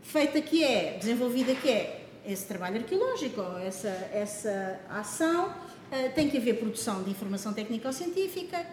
Feita 0.03 0.41
que 0.41 0.63
é, 0.63 0.97
desenvolvida 0.99 1.55
que 1.57 1.69
é 1.69 2.06
esse 2.27 2.45
trabalho 2.47 2.79
arqueológico, 2.79 3.41
essa, 3.65 3.89
essa 4.13 4.81
ação, 4.91 5.49
uh, 5.49 6.15
tem 6.15 6.29
que 6.29 6.37
haver 6.37 6.59
produção 6.59 7.03
de 7.03 7.11
informação 7.11 7.53
técnico-científica, 7.53 8.67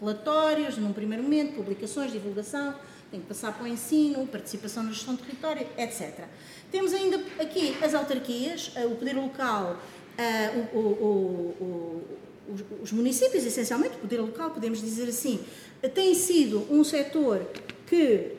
relatórios, 0.00 0.76
num 0.76 0.92
primeiro 0.92 1.22
momento, 1.22 1.54
publicações, 1.54 2.12
divulgação, 2.12 2.74
tem 3.10 3.20
que 3.20 3.26
passar 3.26 3.52
para 3.52 3.64
o 3.64 3.66
ensino, 3.66 4.26
participação 4.26 4.82
na 4.82 4.92
gestão 4.92 5.14
do 5.14 5.22
território, 5.22 5.66
etc. 5.78 6.26
Temos 6.70 6.92
ainda 6.92 7.20
aqui 7.40 7.76
as 7.82 7.94
autarquias, 7.94 8.68
uh, 8.76 8.86
o 8.86 8.96
poder 8.96 9.14
local, 9.14 9.76
uh, 10.18 10.76
o, 10.76 10.80
o, 10.80 11.54
o, 11.60 12.04
os 12.82 12.92
municípios, 12.92 13.44
essencialmente, 13.44 13.96
o 13.96 14.00
poder 14.00 14.20
local, 14.20 14.50
podemos 14.50 14.80
dizer 14.80 15.08
assim, 15.08 15.40
tem 15.94 16.14
sido 16.14 16.66
um 16.70 16.82
setor 16.82 17.46
que 17.86 18.37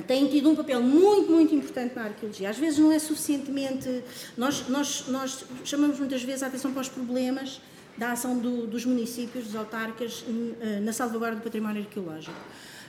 tem 0.00 0.26
tido 0.28 0.50
um 0.50 0.56
papel 0.56 0.80
muito, 0.80 1.30
muito 1.30 1.54
importante 1.54 1.94
na 1.94 2.04
arqueologia. 2.04 2.48
Às 2.48 2.58
vezes 2.58 2.78
não 2.78 2.90
é 2.90 2.98
suficientemente. 2.98 4.02
Nós, 4.36 4.68
nós, 4.68 5.04
nós 5.08 5.44
chamamos 5.64 5.98
muitas 5.98 6.22
vezes 6.22 6.42
a 6.42 6.46
atenção 6.46 6.72
para 6.72 6.80
os 6.80 6.88
problemas 6.88 7.60
da 7.96 8.12
ação 8.12 8.38
do, 8.38 8.66
dos 8.66 8.86
municípios, 8.86 9.44
dos 9.44 9.56
autarcas, 9.56 10.24
eh, 10.60 10.80
na 10.80 10.94
salvaguarda 10.94 11.36
do 11.36 11.42
património 11.42 11.82
arqueológico. 11.82 12.34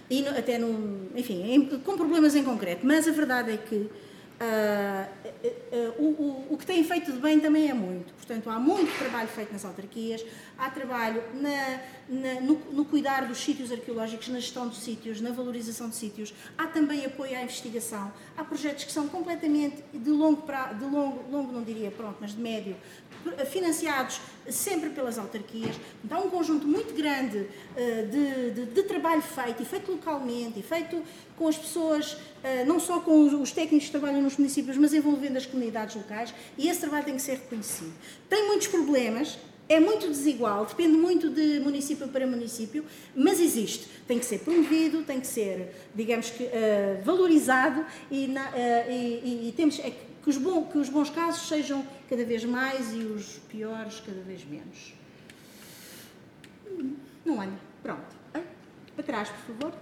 E 0.10 0.22
no, 0.22 0.29
até, 0.29 0.57
no, 0.57 1.10
enfim, 1.15 1.43
em, 1.43 1.65
com 1.79 1.98
problemas 1.98 2.36
em 2.36 2.43
concreto. 2.43 2.86
Mas 2.86 3.07
a 3.07 3.12
verdade 3.12 3.51
é 3.51 3.57
que 3.57 3.89
Uh, 4.33 5.07
uh, 5.25 6.01
uh, 6.01 6.03
o, 6.03 6.53
o, 6.55 6.57
que 6.57 6.65
tem 6.65 6.83
feito 6.83 7.13
de 7.13 7.19
bem 7.19 7.39
também 7.39 7.69
é 7.69 7.74
muito. 7.74 8.13
Portanto, 8.15 8.50
há 8.50 8.60
muito 8.60 8.91
trabalho 8.98 9.27
feito 9.27 9.53
nas 9.53 9.63
autarquias, 9.63 10.25
há 10.57 10.69
trabalho 10.69 11.24
na, 11.36 11.79
na, 12.07 12.41
no, 12.41 12.55
no, 12.72 12.86
cuidar 12.86 13.27
dos 13.27 13.38
sítios 13.38 13.72
arqueológicos, 13.72 14.27
na 14.27 14.39
gestão 14.39 14.67
dos 14.67 14.79
sítios, 14.79 15.22
na 15.22 15.31
valorização 15.31 15.89
de 15.89 15.95
sítios. 15.95 16.33
Há 16.57 16.67
também 16.67 17.05
apoio 17.05 17.38
à 17.38 17.43
investigação. 17.43 18.12
Há 18.38 18.43
projetos 18.43 18.83
que 18.83 18.91
são 18.91 19.07
completamente 19.07 19.83
de 19.93 20.10
longo, 20.10 20.41
pra, 20.43 20.74
de 20.74 20.86
longo, 20.86 21.24
longo 21.31 21.51
não 21.51 21.63
diria 21.63 21.91
pronto, 21.91 22.17
mas 22.19 22.31
de 22.31 22.41
médio, 22.41 22.75
financiados 23.50 24.19
sempre 24.50 24.89
pelas 24.89 25.17
autarquias. 25.17 25.75
Então, 26.03 26.19
há 26.19 26.22
um 26.22 26.29
conjunto 26.29 26.67
muito 26.67 26.93
grande 26.93 27.48
de, 28.12 28.51
de, 28.51 28.65
de 28.65 28.83
trabalho 28.83 29.22
feito, 29.22 29.63
e 29.63 29.65
feito 29.65 29.91
localmente, 29.91 30.60
e 30.60 30.63
feito 30.63 31.01
com 31.38 31.48
as 31.48 31.57
pessoas, 31.57 32.17
eh, 32.43 32.63
não 32.65 32.79
só 32.79 33.00
com 33.00 33.41
os 33.41 33.51
técnicos 33.51 33.86
que 33.86 33.91
trabalham 33.91 34.22
nos 34.22 34.38
municípios, 34.38 34.77
mas 34.77 34.93
envolvendo 34.93 35.38
as 35.38 35.45
comunidades 35.45 35.95
locais, 35.95 36.33
e 36.57 36.69
esse 36.69 36.81
trabalho 36.81 37.05
tem 37.05 37.15
que 37.15 37.22
ser 37.22 37.33
reconhecido. 37.33 37.93
Tem 38.29 38.48
muitos 38.48 38.67
problemas, 38.67 39.38
é 39.70 39.79
muito 39.79 40.08
desigual, 40.08 40.65
depende 40.65 40.98
muito 40.98 41.29
de 41.29 41.60
município 41.60 42.08
para 42.08 42.27
município, 42.27 42.86
mas 43.15 43.39
existe. 43.39 43.88
Tem 44.08 44.20
que 44.20 44.25
ser 44.25 44.39
promovido, 44.39 45.03
tem 45.03 45.20
que 45.20 45.27
ser, 45.27 45.74
digamos 45.96 46.29
que, 46.29 46.43
uh, 46.43 47.03
valorizado 47.03 47.86
e, 48.12 48.27
na, 48.27 48.50
uh, 48.50 48.53
e, 48.91 49.50
e, 49.50 49.53
temos 49.55 49.79
é 49.79 49.91
que, 49.91 50.29
os 50.29 50.38
que 50.38 50.77
os 50.77 50.89
bons 50.89 51.10
casos 51.10 51.48
sejam 51.48 51.86
cada 52.10 52.25
vez 52.25 52.43
mais 52.43 52.93
e 52.93 53.00
os 53.00 53.39
piores 53.50 54.01
cada 54.05 54.22
vez 54.22 54.43
menos. 54.46 54.93
Não 57.25 57.41
anda. 57.41 57.58
Pronto. 57.82 58.24
Para 58.96 59.03
trás, 59.03 59.29
por 59.29 59.55
favor. 59.55 59.74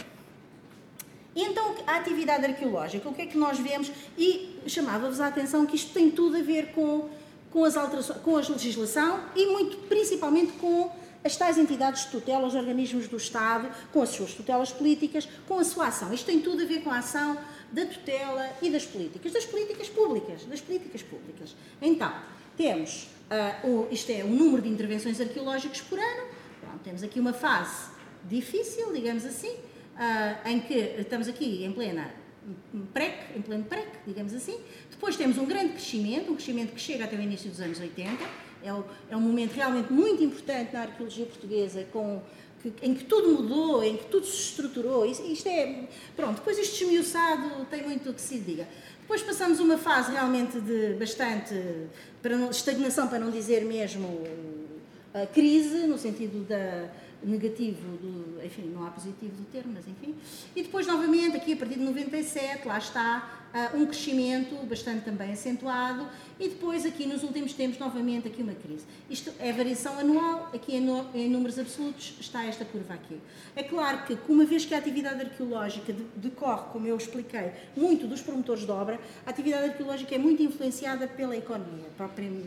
Então, 1.36 1.76
a 1.88 1.96
atividade 1.98 2.46
arqueológica, 2.46 3.08
o 3.08 3.14
que 3.14 3.22
é 3.22 3.26
que 3.26 3.38
nós 3.38 3.58
vemos? 3.58 3.92
E 4.18 4.60
chamava-vos 4.68 5.22
a 5.22 5.28
atenção 5.28 5.66
que 5.66 5.76
isto 5.76 5.94
tem 5.94 6.12
tudo 6.12 6.38
a 6.38 6.42
ver 6.42 6.74
com, 6.74 7.10
com, 7.52 7.64
as 7.66 7.76
com 8.24 8.38
a 8.38 8.40
legislação 8.40 9.20
e 9.36 9.46
muito 9.48 9.78
principalmente 9.88 10.54
com 10.54 10.92
as 11.24 11.38
tais 11.38 11.58
entidades 11.58 12.06
de 12.06 12.12
tutela, 12.12 12.48
os 12.48 12.56
organismos 12.56 13.08
do 13.08 13.18
Estado, 13.18 13.70
com 13.94 14.02
as 14.02 14.10
suas 14.10 14.34
tutelas 14.34 14.72
políticas, 14.72 15.28
com 15.48 15.60
a 15.60 15.64
sua 15.64 15.88
ação. 15.88 16.12
Isto 16.14 16.26
tem 16.26 16.42
tudo 16.42 16.64
a 16.64 16.66
ver 16.66 16.82
com 16.82 16.90
a 16.90 16.98
ação 16.98 17.38
da 17.72 17.86
tutela 17.86 18.50
e 18.62 18.70
das 18.70 18.86
políticas, 18.86 19.32
das 19.32 19.46
políticas 19.46 19.88
públicas, 19.88 20.46
das 20.46 20.62
políticas 20.62 21.04
públicas. 21.04 21.56
Então, 21.82 22.12
temos, 22.58 23.08
uh, 23.64 23.68
o, 23.68 23.88
isto 23.92 24.12
é, 24.12 24.24
o 24.24 24.28
número 24.28 24.64
de 24.64 24.70
intervenções 24.70 25.22
arqueológicas 25.22 25.82
por 25.82 26.00
ano, 26.00 26.42
temos 26.84 27.04
aqui 27.04 27.20
uma 27.20 27.34
fase 27.34 27.92
difícil, 28.28 28.92
digamos 28.92 29.26
assim, 29.26 29.52
uh, 29.52 30.48
em 30.48 30.60
que 30.60 30.74
estamos 31.00 31.28
aqui 31.28 31.64
em 31.64 31.72
plena 31.72 32.12
PREC, 32.94 33.38
em 33.38 33.42
pleno 33.42 33.64
PREC, 33.66 33.88
digamos 34.06 34.34
assim. 34.34 34.60
Depois 34.90 35.16
temos 35.16 35.38
um 35.38 35.46
grande 35.46 35.74
crescimento, 35.74 36.32
um 36.32 36.36
crescimento 36.36 36.74
que 36.74 36.82
chega 36.82 37.06
até 37.06 37.16
o 37.16 37.22
início 37.22 37.50
dos 37.50 37.62
anos 37.62 37.80
80. 37.80 38.24
É, 38.64 38.74
o, 38.74 38.84
é 39.10 39.16
um 39.16 39.22
momento 39.22 39.54
realmente 39.54 39.92
muito 39.92 40.24
importante 40.24 40.74
na 40.74 40.82
arqueologia 40.82 41.26
portuguesa, 41.26 41.86
com, 41.92 42.22
que, 42.62 42.74
em 42.82 42.94
que 42.94 43.04
tudo 43.06 43.30
mudou, 43.30 43.84
em 43.84 43.98
que 43.98 44.06
tudo 44.06 44.26
se 44.26 44.50
estruturou. 44.50 45.06
Isto, 45.06 45.26
isto 45.26 45.48
é. 45.48 45.88
Pronto, 46.16 46.36
depois 46.38 46.58
este 46.58 46.84
esmiuçado 46.84 47.66
tem 47.70 47.84
muito 47.84 48.14
que 48.14 48.22
se 48.22 48.40
diga. 48.40 48.68
Depois 49.02 49.22
passamos 49.22 49.60
uma 49.60 49.78
fase 49.78 50.12
realmente 50.12 50.60
de 50.60 50.94
bastante 50.94 51.54
para 52.22 52.38
não, 52.38 52.50
estagnação, 52.50 53.08
para 53.08 53.20
não 53.20 53.30
dizer 53.30 53.66
mesmo 53.66 54.24
a 55.14 55.26
crise, 55.26 55.88
no 55.88 55.98
sentido 55.98 56.46
da 56.48 56.90
negativo, 57.24 57.98
do, 57.98 58.44
enfim, 58.46 58.64
não 58.74 58.86
há 58.86 58.92
positivo 58.92 59.36
do 59.36 59.46
termo, 59.52 59.74
mas 59.74 59.88
enfim. 59.88 60.16
E 60.56 60.64
depois, 60.64 60.88
novamente, 60.88 61.38
aqui 61.38 61.54
a 61.54 61.58
partir 61.58 61.76
de 61.76 61.84
97, 61.84 62.68
lá 62.68 62.78
está 62.78 63.41
uh, 63.54 63.78
um 63.78 63.86
crescimento 63.86 64.56
bastante 64.66 65.06
também 65.06 65.32
acentuado 65.32 66.08
e 66.40 66.50
depois 66.50 66.86
aqui 66.86 67.06
nos 67.06 67.24
últimos 67.24 67.54
tempos, 67.54 67.78
novamente, 67.78 68.28
aqui 68.28 68.42
uma 68.42 68.54
crise. 68.54 68.86
Isto 69.10 69.32
é 69.40 69.52
variação 69.52 70.00
anual, 70.00 70.50
aqui 70.54 70.76
em, 70.76 70.82
no, 70.82 71.08
em 71.14 71.30
números 71.30 71.60
absolutos 71.60 72.16
está 72.20 72.44
esta 72.46 72.66
curva 72.66 72.96
aqui. 72.96 73.20
É 73.56 73.64
claro 73.64 74.06
que, 74.06 74.18
uma 74.28 74.46
vez 74.46 74.66
que 74.66 74.74
a 74.74 74.78
atividade 74.78 75.22
arqueológica 75.22 75.94
decorre, 76.16 76.64
como 76.72 76.88
eu 76.88 76.98
expliquei, 76.98 77.52
muito 77.76 78.08
dos 78.08 78.22
promotores 78.22 78.66
de 78.66 78.72
obra, 78.72 79.00
a 79.26 79.30
atividade 79.30 79.66
arqueológica 79.66 80.16
é 80.16 80.18
muito 80.18 80.42
influenciada 80.42 81.08
pela 81.08 81.38
economia, 81.38 81.86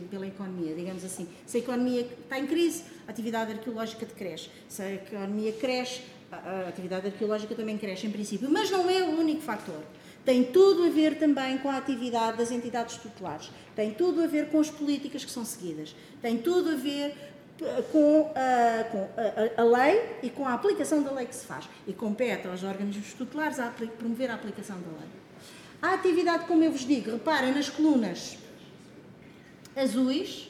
pela 0.09 0.27
economia, 0.27 0.75
digamos 0.75 1.05
assim. 1.05 1.27
Se 1.45 1.57
a 1.57 1.59
economia 1.61 2.01
está 2.01 2.37
em 2.37 2.47
crise, 2.47 2.83
a 3.07 3.11
atividade 3.11 3.53
arqueológica 3.53 4.05
decresce. 4.05 4.49
Se 4.67 4.81
a 4.81 4.93
economia 4.93 5.53
cresce, 5.53 6.01
a 6.31 6.67
atividade 6.67 7.07
arqueológica 7.07 7.55
também 7.55 7.77
cresce 7.77 8.07
em 8.07 8.11
princípio, 8.11 8.49
mas 8.51 8.69
não 8.69 8.89
é 8.89 9.01
o 9.03 9.19
único 9.19 9.41
fator. 9.41 9.81
Tem 10.25 10.43
tudo 10.43 10.85
a 10.85 10.89
ver 10.89 11.19
também 11.19 11.59
com 11.59 11.69
a 11.69 11.77
atividade 11.77 12.37
das 12.37 12.49
entidades 12.51 12.97
tutelares, 12.97 13.51
tem 13.75 13.93
tudo 13.93 14.23
a 14.23 14.27
ver 14.27 14.49
com 14.49 14.59
as 14.59 14.71
políticas 14.71 15.23
que 15.23 15.31
são 15.31 15.45
seguidas, 15.45 15.95
tem 16.19 16.39
tudo 16.39 16.71
a 16.71 16.75
ver 16.75 17.15
eh, 17.61 17.83
com, 17.91 18.31
a, 18.35 18.83
com 18.85 19.07
a, 19.17 19.61
a, 19.61 19.63
lei 19.63 20.17
e 20.23 20.29
com 20.29 20.45
a 20.45 20.53
aplicação 20.53 21.03
da 21.03 21.11
lei 21.11 21.25
que 21.25 21.35
se 21.35 21.45
faz. 21.45 21.69
E 21.87 21.93
compete 21.93 22.47
aos 22.47 22.63
organismos 22.63 23.13
tutelares 23.13 23.59
a 23.59 23.71
promover 23.97 24.31
a 24.31 24.33
aplicação 24.33 24.77
da 24.77 24.87
lei. 24.87 25.09
A 25.81 25.93
atividade, 25.93 26.45
como 26.45 26.63
eu 26.63 26.71
vos 26.71 26.85
digo, 26.85 27.11
reparem 27.11 27.53
nas 27.53 27.69
colunas 27.69 28.37
azuis, 29.75 30.49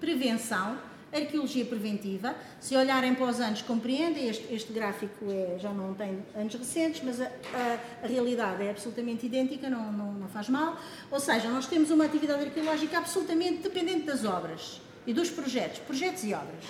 prevenção, 0.00 0.78
arqueologia 1.12 1.64
preventiva. 1.64 2.34
Se 2.60 2.76
olharem 2.76 3.14
para 3.14 3.26
os 3.26 3.40
anos, 3.40 3.62
compreendem, 3.62 4.28
este, 4.28 4.52
este 4.54 4.72
gráfico 4.72 5.26
é, 5.30 5.58
já 5.58 5.72
não 5.72 5.94
tem 5.94 6.22
anos 6.34 6.54
recentes, 6.54 7.02
mas 7.04 7.20
a, 7.20 7.26
a, 7.26 8.04
a 8.04 8.06
realidade 8.06 8.62
é 8.62 8.70
absolutamente 8.70 9.26
idêntica, 9.26 9.68
não, 9.68 9.92
não, 9.92 10.12
não, 10.12 10.28
faz 10.28 10.48
mal. 10.48 10.78
Ou 11.10 11.20
seja, 11.20 11.48
nós 11.48 11.66
temos 11.66 11.90
uma 11.90 12.04
atividade 12.04 12.44
arqueológica 12.44 12.98
absolutamente 12.98 13.62
dependente 13.62 14.06
das 14.06 14.24
obras 14.24 14.80
e 15.06 15.12
dos 15.12 15.30
projetos, 15.30 15.78
projetos 15.80 16.24
e 16.24 16.32
obras. 16.34 16.64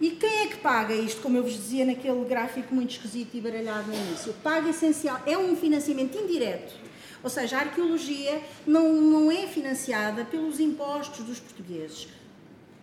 E 0.00 0.10
quem 0.12 0.42
é 0.42 0.46
que 0.46 0.58
paga 0.58 0.94
isto, 0.94 1.20
como 1.20 1.36
eu 1.36 1.42
vos 1.42 1.54
dizia 1.54 1.84
naquele 1.84 2.24
gráfico 2.24 2.72
muito 2.72 2.92
esquisito 2.92 3.34
e 3.34 3.40
baralhado 3.40 3.88
no 3.88 3.94
início? 3.94 4.32
Paga 4.44 4.70
essencial, 4.70 5.20
é 5.26 5.36
um 5.36 5.56
financiamento 5.56 6.16
indireto 6.16 6.87
ou 7.22 7.30
seja, 7.30 7.56
a 7.56 7.60
arqueologia 7.60 8.42
não, 8.66 8.92
não 8.92 9.30
é 9.30 9.46
financiada 9.46 10.24
pelos 10.24 10.60
impostos 10.60 11.24
dos 11.24 11.40
portugueses. 11.40 12.08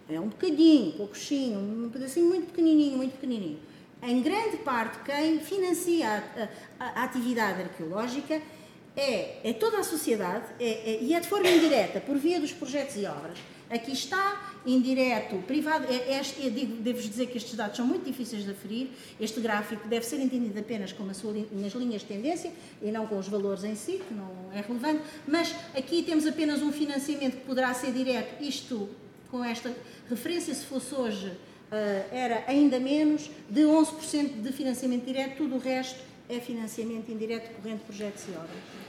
É 0.10 0.20
um 0.20 0.28
bocadinho, 0.28 0.92
pouquinho, 0.94 1.60
um 1.60 1.90
pedacinho 1.90 2.28
muito 2.28 2.48
pequenininho, 2.48 2.98
muito 2.98 3.14
pequenininho. 3.14 3.60
Em 4.04 4.22
grande 4.22 4.58
parte, 4.58 5.00
quem 5.04 5.40
financia 5.40 6.24
a, 6.80 6.84
a, 6.84 7.02
a 7.02 7.04
atividade 7.06 7.62
arqueológica 7.62 8.40
é, 8.96 9.40
é, 9.44 9.54
toda 9.54 9.80
a 9.80 9.84
sociedade 9.84 10.46
é, 10.60 10.66
é, 10.66 11.00
e 11.02 11.14
é 11.14 11.20
de 11.20 11.28
forma 11.28 11.50
indireta, 11.50 12.00
por 12.00 12.18
via 12.18 12.40
dos 12.40 12.52
projetos 12.54 12.96
e 12.96 13.06
obras. 13.06 13.38
aqui 13.70 13.92
está, 13.92 14.54
indireto, 14.66 15.36
privado. 15.46 15.86
É, 15.90 16.14
é, 16.14 16.50
Devo-vos 16.50 17.10
dizer 17.10 17.28
que 17.28 17.38
estes 17.38 17.56
dados 17.56 17.76
são 17.76 17.86
muito 17.86 18.06
difíceis 18.06 18.46
de 18.46 18.52
aferir. 18.52 18.90
Este 19.20 19.42
gráfico 19.42 19.88
deve 19.88 20.06
ser 20.06 20.20
entendido 20.20 20.58
apenas 20.58 20.94
como 20.94 21.14
sua, 21.14 21.34
nas 21.52 21.74
linhas 21.74 22.02
de 22.02 22.08
tendência 22.08 22.52
e 22.82 22.92
não 22.92 23.06
com 23.06 23.18
os 23.18 23.28
valores 23.28 23.64
em 23.64 23.76
si, 23.76 24.02
que 24.08 24.14
não 24.14 24.52
é 24.54 24.62
relevante. 24.62 25.02
Mas 25.28 25.54
aqui 25.76 26.02
temos 26.04 26.26
apenas 26.26 26.62
um 26.62 26.72
financiamento 26.72 27.38
que 27.38 27.46
poderá 27.46 27.74
ser 27.74 27.92
direto, 27.92 28.42
isto 28.42 28.90
com 29.30 29.44
esta 29.44 29.76
referência, 30.10 30.54
se 30.54 30.66
fosse 30.66 30.96
hoje, 30.96 31.28
uh, 31.28 32.16
era 32.16 32.46
ainda 32.48 32.80
menos, 32.80 33.30
de 33.50 33.62
11% 33.62 34.42
de 34.42 34.52
financiamento 34.54 35.04
direto, 35.04 35.38
tudo 35.38 35.56
o 35.56 35.60
resto 35.60 36.00
é 36.30 36.40
financiamento 36.40 37.12
indireto, 37.12 37.54
corrente, 37.56 37.84
projetos 37.84 38.24
e 38.28 38.32
obras. 38.32 38.85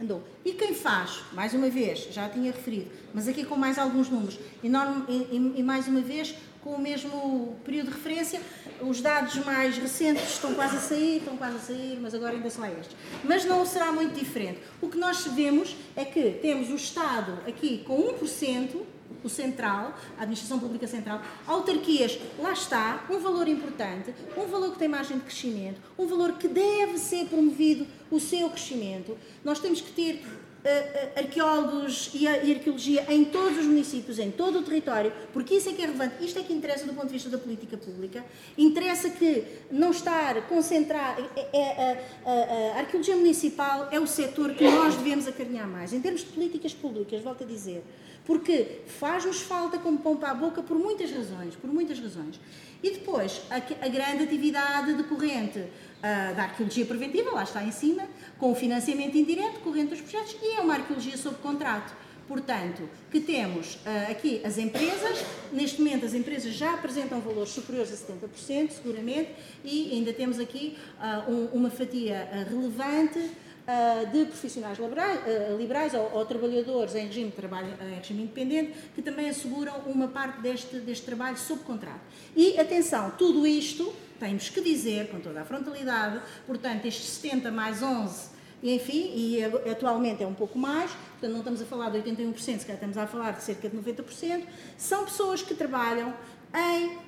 Andou. 0.00 0.22
E 0.44 0.52
quem 0.52 0.74
faz, 0.74 1.22
mais 1.32 1.54
uma 1.54 1.70
vez, 1.70 2.08
já 2.10 2.28
tinha 2.28 2.52
referido, 2.52 2.90
mas 3.14 3.26
aqui 3.26 3.44
com 3.44 3.56
mais 3.56 3.78
alguns 3.78 4.10
números, 4.10 4.38
enorme, 4.62 5.04
e, 5.08 5.54
e, 5.56 5.62
mais 5.62 5.88
uma 5.88 6.02
vez 6.02 6.34
com 6.62 6.70
o 6.72 6.78
mesmo 6.78 7.56
período 7.64 7.86
de 7.86 7.94
referência, 7.94 8.42
os 8.80 9.00
dados 9.00 9.36
mais 9.36 9.78
recentes 9.78 10.34
estão 10.34 10.52
quase 10.52 10.76
a 10.76 10.80
sair, 10.80 11.18
estão 11.18 11.36
quase 11.36 11.56
a 11.56 11.60
sair, 11.60 11.98
mas 12.00 12.14
agora 12.14 12.34
ainda 12.34 12.50
são 12.50 12.66
estes. 12.66 12.94
Mas 13.24 13.44
não 13.46 13.64
será 13.64 13.90
muito 13.90 14.18
diferente. 14.18 14.60
O 14.82 14.88
que 14.88 14.98
nós 14.98 15.24
vemos 15.28 15.74
é 15.94 16.04
que 16.04 16.32
temos 16.42 16.68
o 16.68 16.74
Estado 16.74 17.38
aqui 17.46 17.82
com 17.86 18.12
1%, 18.18 18.82
o 19.26 19.30
central, 19.30 19.94
a 20.16 20.22
administração 20.22 20.58
pública 20.58 20.86
central, 20.86 21.20
autarquias, 21.46 22.18
lá 22.38 22.52
está, 22.52 23.04
um 23.10 23.18
valor 23.18 23.48
importante, 23.48 24.14
um 24.36 24.46
valor 24.46 24.72
que 24.72 24.78
tem 24.78 24.88
margem 24.88 25.18
de 25.18 25.24
crescimento, 25.24 25.80
um 25.98 26.06
valor 26.06 26.32
que 26.34 26.48
deve 26.48 26.98
ser 26.98 27.26
promovido 27.26 27.86
o 28.10 28.18
seu 28.20 28.48
crescimento. 28.48 29.16
Nós 29.44 29.58
temos 29.58 29.80
que 29.80 29.90
ter 29.92 30.22
uh, 30.66 31.18
arqueólogos 31.18 32.10
e, 32.14 32.24
e 32.24 32.54
arqueologia 32.54 33.06
em 33.08 33.24
todos 33.24 33.58
os 33.58 33.66
municípios, 33.66 34.18
em 34.18 34.30
todo 34.30 34.60
o 34.60 34.62
território, 34.62 35.12
porque 35.32 35.54
isso 35.54 35.68
é 35.68 35.72
que 35.72 35.82
é 35.82 35.86
relevante, 35.86 36.24
isto 36.24 36.38
é 36.38 36.42
que 36.42 36.52
interessa 36.52 36.86
do 36.86 36.92
ponto 36.92 37.06
de 37.06 37.12
vista 37.12 37.28
da 37.28 37.38
política 37.38 37.76
pública. 37.76 38.24
Interessa 38.56 39.10
que 39.10 39.44
não 39.70 39.90
estar 39.90 40.42
concentrado. 40.48 41.24
É, 41.36 41.58
é, 41.58 42.06
a, 42.24 42.30
a, 42.30 42.76
a 42.76 42.78
arqueologia 42.80 43.16
municipal 43.16 43.88
é 43.90 44.00
o 44.00 44.06
setor 44.06 44.54
que 44.54 44.64
nós 44.64 44.94
devemos 44.94 45.26
acarinhar 45.26 45.68
mais. 45.68 45.92
Em 45.92 46.00
termos 46.00 46.22
de 46.22 46.28
políticas 46.28 46.74
públicas, 46.74 47.22
volto 47.22 47.44
a 47.44 47.46
dizer, 47.46 47.82
porque 48.26 48.80
faz-nos 48.98 49.40
falta 49.40 49.78
como 49.78 49.98
pão 49.98 50.16
para 50.16 50.32
a 50.32 50.34
boca 50.34 50.60
por 50.60 50.76
muitas 50.76 51.10
razões, 51.12 51.54
por 51.54 51.72
muitas 51.72 51.98
razões. 52.00 52.40
E 52.82 52.90
depois, 52.90 53.42
a, 53.48 53.56
a 53.56 53.88
grande 53.88 54.24
atividade 54.24 54.92
decorrente 54.94 55.60
uh, 55.60 56.34
da 56.34 56.42
arqueologia 56.42 56.84
preventiva, 56.84 57.30
lá 57.30 57.44
está 57.44 57.62
em 57.62 57.70
cima, 57.70 58.02
com 58.38 58.50
o 58.50 58.54
financiamento 58.54 59.16
indireto 59.16 59.54
decorrente 59.54 59.90
dos 59.90 60.00
projetos, 60.00 60.36
e 60.42 60.56
é 60.56 60.60
uma 60.60 60.74
arqueologia 60.74 61.16
sob 61.16 61.36
contrato. 61.36 61.94
Portanto, 62.26 62.88
que 63.08 63.20
temos 63.20 63.76
uh, 63.76 64.10
aqui 64.10 64.42
as 64.44 64.58
empresas, 64.58 65.24
neste 65.52 65.80
momento 65.80 66.04
as 66.04 66.12
empresas 66.12 66.52
já 66.52 66.74
apresentam 66.74 67.20
valores 67.20 67.50
superiores 67.50 67.92
a 67.92 68.12
70%, 68.12 68.70
seguramente, 68.72 69.30
e 69.64 69.92
ainda 69.92 70.12
temos 70.12 70.40
aqui 70.40 70.76
uh, 70.98 71.30
um, 71.30 71.44
uma 71.52 71.70
fatia 71.70 72.28
relevante 72.50 73.30
uh, 73.66 74.06
de 74.10 74.24
profissionais 74.26 74.78
liberais, 74.78 75.20
uh, 75.20 75.56
liberais 75.56 75.94
ou, 75.94 76.12
ou, 76.12 76.24
trabalhadores 76.24 76.94
em 76.94 77.06
regime 77.06 77.30
trabalho 77.30 77.68
em 77.80 77.94
regime 77.94 78.22
independente 78.22 78.72
que 78.94 79.02
também 79.02 79.28
asseguram 79.28 79.74
uma 79.86 80.08
parte 80.08 80.40
deste, 80.40 80.78
deste 80.78 81.04
trabalho 81.04 81.36
sob 81.36 81.62
contrato. 81.64 82.00
E 82.34 82.58
atenção, 82.58 83.10
tudo 83.18 83.46
isto 83.46 83.92
temos 84.18 84.48
que 84.48 84.60
dizer 84.60 85.08
com 85.08 85.20
toda 85.20 85.42
a 85.42 85.44
frontalidade, 85.44 86.20
portanto, 86.46 86.86
estes 86.86 87.06
70 87.06 87.50
mais 87.50 87.82
11 87.82 88.36
e, 88.62 88.74
enfim, 88.74 89.12
e 89.14 89.44
atualmente 89.70 90.22
é 90.22 90.26
um 90.26 90.34
pouco 90.34 90.58
mais, 90.58 90.90
portanto 90.90 91.30
não 91.30 91.38
estamos 91.40 91.60
a 91.60 91.66
falar 91.66 91.90
de 91.90 91.98
81%, 91.98 92.36
se 92.38 92.58
calhar 92.60 92.74
estamos 92.74 92.96
a 92.96 93.06
falar 93.06 93.32
de 93.32 93.42
cerca 93.42 93.68
de 93.68 93.76
90%, 93.76 94.44
são 94.78 95.04
pessoas 95.04 95.42
que 95.42 95.54
trabalham 95.54 96.14
em 96.54 96.98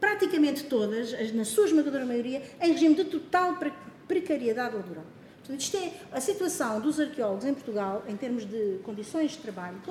praticamente 0.00 0.64
todas, 0.64 1.12
na 1.34 1.44
sua 1.44 1.66
esmagadora 1.66 2.06
maioria, 2.06 2.42
em 2.62 2.72
regime 2.72 2.94
de 2.94 3.04
total 3.04 3.58
precariedade 4.08 4.74
laboral. 4.74 5.04
Portanto, 5.50 5.60
isto 5.62 5.76
é 5.78 5.92
a 6.12 6.20
situação 6.20 6.80
dos 6.80 7.00
arqueólogos 7.00 7.44
em 7.44 7.52
Portugal, 7.52 8.04
em 8.06 8.16
termos 8.16 8.44
de 8.44 8.78
condições 8.84 9.32
de 9.32 9.38
trabalho, 9.38 9.82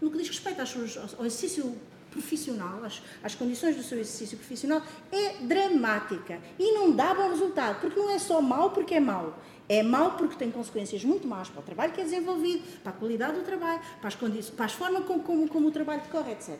no 0.00 0.10
que 0.10 0.16
diz 0.16 0.28
respeito 0.28 0.58
ao 0.60 1.26
exercício 1.26 1.76
profissional, 2.10 2.82
às, 2.82 3.02
às, 3.22 3.34
condições 3.34 3.76
do 3.76 3.82
seu 3.82 3.98
exercício 3.98 4.38
profissional, 4.38 4.80
é 5.12 5.34
dramática. 5.42 6.40
E 6.58 6.72
não 6.72 6.92
dá 6.92 7.12
bom 7.12 7.28
resultado, 7.28 7.78
porque 7.80 7.98
não 7.98 8.08
é 8.10 8.18
só 8.18 8.40
mau 8.40 8.70
porque 8.70 8.94
é 8.94 9.00
mau. 9.00 9.38
É 9.68 9.82
mau 9.82 10.12
porque 10.12 10.36
tem 10.36 10.50
consequências 10.50 11.04
muito 11.04 11.26
más 11.26 11.50
para 11.50 11.60
o 11.60 11.62
trabalho 11.62 11.92
que 11.92 12.00
é 12.00 12.04
desenvolvido, 12.04 12.62
para 12.82 12.92
a 12.92 12.94
qualidade 12.94 13.34
do 13.38 13.44
trabalho, 13.44 13.82
para 14.00 14.08
as, 14.08 14.14
para 14.50 14.64
as 14.64 14.72
formas 14.72 15.04
como, 15.04 15.22
como, 15.22 15.46
como 15.46 15.68
o 15.68 15.70
trabalho 15.72 16.00
decorre, 16.00 16.32
etc. 16.32 16.58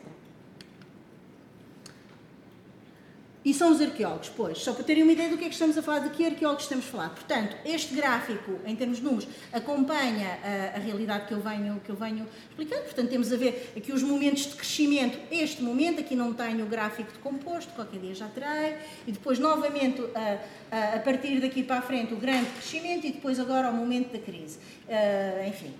E 3.45 3.53
são 3.53 3.71
os 3.71 3.79
arqueólogos, 3.79 4.31
pois, 4.35 4.57
só 4.57 4.73
para 4.73 4.83
terem 4.83 5.03
uma 5.03 5.11
ideia 5.11 5.29
do 5.29 5.37
que 5.37 5.45
é 5.45 5.47
que 5.47 5.53
estamos 5.53 5.77
a 5.77 5.83
falar, 5.83 5.99
de 5.99 6.09
que 6.09 6.25
arqueólogos 6.25 6.63
estamos 6.63 6.83
a 6.83 6.89
falar. 6.89 7.09
Portanto, 7.11 7.55
este 7.63 7.93
gráfico, 7.93 8.59
em 8.65 8.75
termos 8.75 8.97
de 8.97 9.03
números, 9.03 9.27
acompanha 9.53 10.39
a, 10.43 10.77
a, 10.77 10.79
realidade 10.79 11.27
que 11.27 11.33
eu, 11.35 11.39
venho, 11.39 11.79
que 11.85 11.91
eu 11.91 11.95
venho 11.95 12.27
explicando. 12.49 12.81
Portanto, 12.81 13.07
temos 13.07 13.31
a 13.31 13.37
ver 13.37 13.71
aqui 13.77 13.93
os 13.93 14.01
momentos 14.01 14.47
de 14.47 14.55
crescimento. 14.55 15.19
Este 15.29 15.61
momento, 15.61 15.99
aqui 15.99 16.15
não 16.15 16.33
tenho 16.33 16.65
o 16.65 16.67
gráfico 16.67 17.11
de 17.11 17.19
composto, 17.19 17.71
qualquer 17.73 17.99
dia 17.99 18.15
já 18.15 18.27
terei. 18.27 18.77
E 19.05 19.11
depois, 19.11 19.37
novamente, 19.37 20.01
a, 20.15 20.39
a, 20.75 20.95
a 20.95 20.99
partir 21.01 21.39
daqui 21.39 21.61
para 21.61 21.77
a 21.77 21.81
frente, 21.83 22.15
o 22.15 22.17
grande 22.17 22.49
crescimento 22.49 23.05
e 23.05 23.11
depois 23.11 23.39
agora 23.39 23.69
o 23.69 23.73
momento 23.73 24.11
da 24.11 24.17
crise. 24.17 24.57
Uh, 24.87 25.47
enfim, 25.47 25.71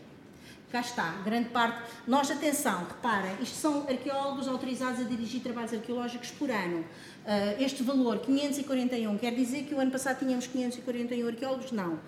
cá 0.72 0.82
está, 0.82 1.12
grande 1.24 1.50
parte. 1.50 1.82
Nós, 2.06 2.30
atenção, 2.30 2.86
reparem, 2.86 3.32
isto 3.42 3.56
são 3.56 3.88
arqueólogos 3.90 4.48
autorizados 4.48 5.00
a 5.00 5.04
dirigir 5.04 5.42
trabalhos 5.42 5.74
arqueológicos 5.74 6.30
por 6.32 6.52
ano. 6.52 6.86
Uh, 7.26 7.60
este 7.60 7.82
valor, 7.82 8.20
541, 8.20 9.18
quer 9.18 9.34
dizer 9.34 9.64
que 9.64 9.74
o 9.74 9.80
ano 9.80 9.90
passado 9.90 10.20
tínhamos 10.20 10.46
541 10.46 11.28
arqueólogos? 11.28 11.72
Não. 11.72 12.00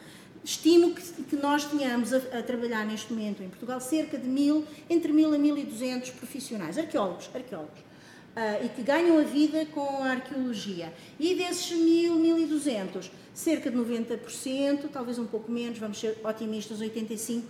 Estimo 0.43 0.93
que, 0.93 1.01
que 1.23 1.35
nós 1.35 1.65
tenhamos 1.65 2.13
a, 2.13 2.17
a, 2.17 2.43
trabalhar 2.43 2.85
neste 2.85 3.11
momento 3.11 3.41
em 3.41 3.49
Portugal 3.49 3.81
cerca 3.81 4.15
de 4.15 4.27
mil, 4.27 4.63
entre 4.87 5.11
1000 5.11 5.33
a 5.33 5.37
1200 5.39 6.11
profissionais, 6.11 6.77
arqueólogos, 6.77 7.29
arqueólogos, 7.33 7.79
uh, 7.79 8.63
e 8.63 8.69
que 8.69 8.83
ganham 8.83 9.17
a 9.17 9.23
vida 9.23 9.65
com 9.65 10.03
a 10.03 10.11
arqueologia. 10.11 10.93
E 11.19 11.33
desses 11.33 11.71
1000, 11.71 12.15
1200, 12.15 13.11
cerca 13.33 13.71
de 13.71 13.75
90%, 13.75 14.87
talvez 14.93 15.17
um 15.17 15.25
pouco 15.25 15.51
menos, 15.51 15.79
vamos 15.79 15.99
ser 15.99 16.19
otimistas, 16.23 16.79
85%, 16.79 17.41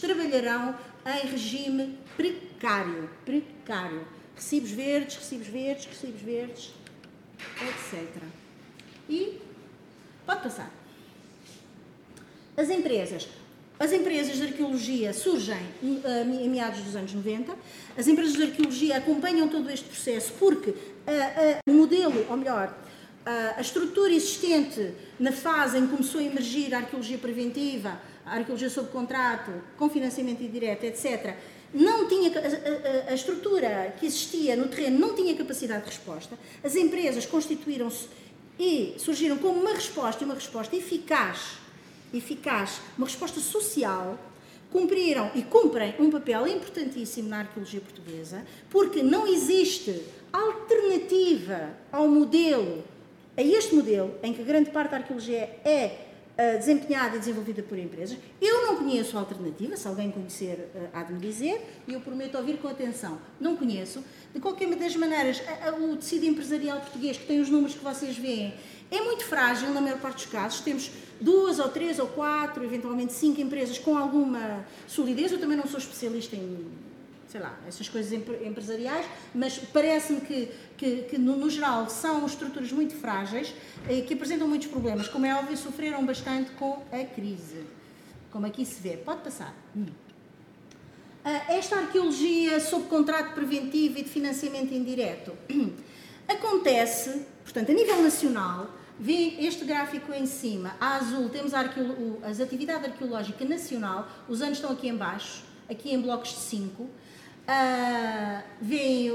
trabalharão 0.00 0.74
em 1.06 1.26
regime 1.28 1.96
precário. 2.16 3.08
Precário. 3.24 4.04
Recibos 4.34 4.70
verdes, 4.70 5.16
recibos 5.16 5.46
verdes, 5.46 5.86
recibos 5.86 6.20
verdes, 6.22 6.79
etc. 7.62 8.22
E 9.08 9.40
pode 10.26 10.42
passar. 10.42 10.70
As 12.56 12.68
empresas. 12.70 13.28
As 13.78 13.92
empresas 13.92 14.36
de 14.36 14.42
arqueologia 14.42 15.14
surgem 15.14 15.56
em 15.82 16.48
meados 16.50 16.80
dos 16.80 16.94
anos 16.94 17.14
90. 17.14 17.56
As 17.96 18.06
empresas 18.06 18.34
de 18.34 18.42
arqueologia 18.42 18.98
acompanham 18.98 19.48
todo 19.48 19.70
este 19.70 19.88
processo 19.88 20.34
porque 20.38 20.74
o 21.66 21.72
modelo, 21.72 22.26
ou 22.28 22.36
melhor, 22.36 22.76
a 23.24 23.60
estrutura 23.60 24.12
existente 24.12 24.92
na 25.18 25.32
fase 25.32 25.78
em 25.78 25.86
que 25.86 25.92
começou 25.92 26.20
a 26.20 26.24
emergir 26.24 26.74
a 26.74 26.78
arqueologia 26.78 27.16
preventiva, 27.16 27.98
a 28.26 28.36
arqueologia 28.36 28.68
sob 28.68 28.90
contrato, 28.90 29.50
com 29.78 29.88
financiamento 29.88 30.42
indireto, 30.42 30.84
etc., 30.84 31.36
não 31.72 32.08
tinha 32.08 32.30
a, 32.30 33.08
a, 33.08 33.10
a, 33.10 33.14
estrutura 33.14 33.94
que 33.98 34.06
existia 34.06 34.56
no 34.56 34.68
terreno 34.68 34.98
não 34.98 35.14
tinha 35.14 35.34
capacidade 35.36 35.84
de 35.84 35.90
resposta. 35.90 36.38
As 36.64 36.74
empresas 36.74 37.26
constituíram-se 37.26 38.08
e 38.58 38.94
surgiram 38.98 39.38
como 39.38 39.60
uma 39.60 39.72
resposta, 39.72 40.24
uma 40.24 40.34
resposta 40.34 40.74
eficaz, 40.76 41.58
eficaz, 42.12 42.80
uma 42.98 43.06
resposta 43.06 43.40
social, 43.40 44.18
cumpriram 44.70 45.30
e 45.34 45.42
cumprem 45.42 45.94
um 45.98 46.10
papel 46.10 46.46
importantíssimo 46.46 47.28
na 47.28 47.38
arqueologia 47.38 47.80
portuguesa, 47.80 48.44
porque 48.68 49.02
não 49.02 49.26
existe 49.26 50.02
alternativa 50.32 51.70
ao 51.90 52.06
modelo 52.08 52.84
a 53.36 53.42
este 53.42 53.74
modelo, 53.74 54.14
em 54.22 54.34
que 54.34 54.42
grande 54.42 54.70
parte 54.70 54.90
da 54.90 54.98
arqueologia 54.98 55.48
é 55.64 56.09
uh, 56.40 56.58
desempenhada 56.58 57.16
e 57.16 57.18
desenvolvida 57.18 57.62
por 57.62 57.78
empresas, 57.78 58.16
eu 58.40 58.66
não 58.66 58.76
conheço 58.76 59.18
alternativa, 59.18 59.76
se 59.76 59.86
alguém 59.86 60.10
conhecer, 60.10 60.70
uh, 60.74 60.88
há 60.92 61.02
de 61.02 61.12
me 61.12 61.20
dizer, 61.20 61.82
e 61.86 61.92
eu 61.92 62.00
prometo 62.00 62.36
ouvir 62.36 62.56
com 62.58 62.68
atenção. 62.68 63.18
Não 63.38 63.56
conheço. 63.56 64.02
De 64.32 64.40
qualquer 64.40 64.74
das 64.76 64.94
maneiras, 64.96 65.42
o 65.80 65.96
tecido 65.96 66.24
empresarial 66.24 66.80
português, 66.80 67.18
que 67.18 67.26
tem 67.26 67.40
os 67.40 67.50
números 67.50 67.74
que 67.74 67.82
vocês 67.82 68.16
veem, 68.16 68.54
é 68.90 69.02
muito 69.02 69.24
frágil 69.24 69.70
na 69.70 69.80
maior 69.80 69.98
parte 70.00 70.24
dos 70.24 70.26
casos. 70.26 70.60
Temos 70.60 70.90
duas 71.20 71.58
ou 71.58 71.68
três 71.68 71.98
ou 71.98 72.06
quatro, 72.08 72.64
eventualmente 72.64 73.12
cinco 73.12 73.40
empresas 73.40 73.78
com 73.78 73.96
alguma 73.96 74.64
solidez. 74.86 75.32
Eu 75.32 75.38
também 75.38 75.56
não 75.56 75.66
sou 75.66 75.78
especialista 75.78 76.36
em 76.36 76.66
sei 77.30 77.40
lá, 77.40 77.56
essas 77.66 77.88
coisas 77.88 78.12
empresariais, 78.12 79.06
mas 79.32 79.56
parece-me 79.56 80.20
que, 80.20 80.48
que, 80.76 81.02
que 81.02 81.16
no, 81.16 81.36
no, 81.36 81.48
geral, 81.48 81.88
são 81.88 82.26
estruturas 82.26 82.72
muito 82.72 82.94
frágeis, 82.96 83.54
eh, 83.88 84.00
que 84.00 84.14
apresentam 84.14 84.48
muitos 84.48 84.66
problemas. 84.66 85.06
Como 85.06 85.24
é 85.24 85.34
óbvio, 85.34 85.56
sofreram 85.56 86.04
bastante 86.04 86.50
com 86.52 86.82
a 86.90 87.04
crise. 87.04 87.64
Como 88.32 88.46
aqui 88.46 88.66
se 88.66 88.80
vê. 88.80 88.96
Pode 88.96 89.22
passar. 89.22 89.54
Hum. 89.76 89.86
esta 91.48 91.76
arqueologia 91.76 92.58
sob 92.58 92.88
contrato 92.88 93.34
preventivo 93.34 93.98
e 93.98 94.02
de 94.02 94.08
financiamento 94.08 94.72
indireto 94.74 95.32
acontece, 96.26 97.26
portanto, 97.44 97.70
a 97.70 97.74
nível 97.74 98.02
nacional, 98.02 98.70
vê 98.98 99.36
este 99.38 99.64
gráfico 99.64 100.12
em 100.12 100.26
cima, 100.26 100.74
a 100.80 100.96
azul 100.96 101.28
temos 101.28 101.54
a 101.54 101.60
as 102.24 102.40
atividade 102.40 102.86
arqueológica 102.86 103.44
nacional, 103.44 104.08
os 104.28 104.42
anos 104.42 104.58
estão 104.58 104.72
aqui 104.72 104.88
em 104.88 104.96
baixo, 104.96 105.42
aqui 105.68 105.92
em 105.92 106.00
blocos 106.00 106.30
de 106.30 106.40
5, 106.40 106.90
uh, 107.50 108.42
veem 108.60 109.12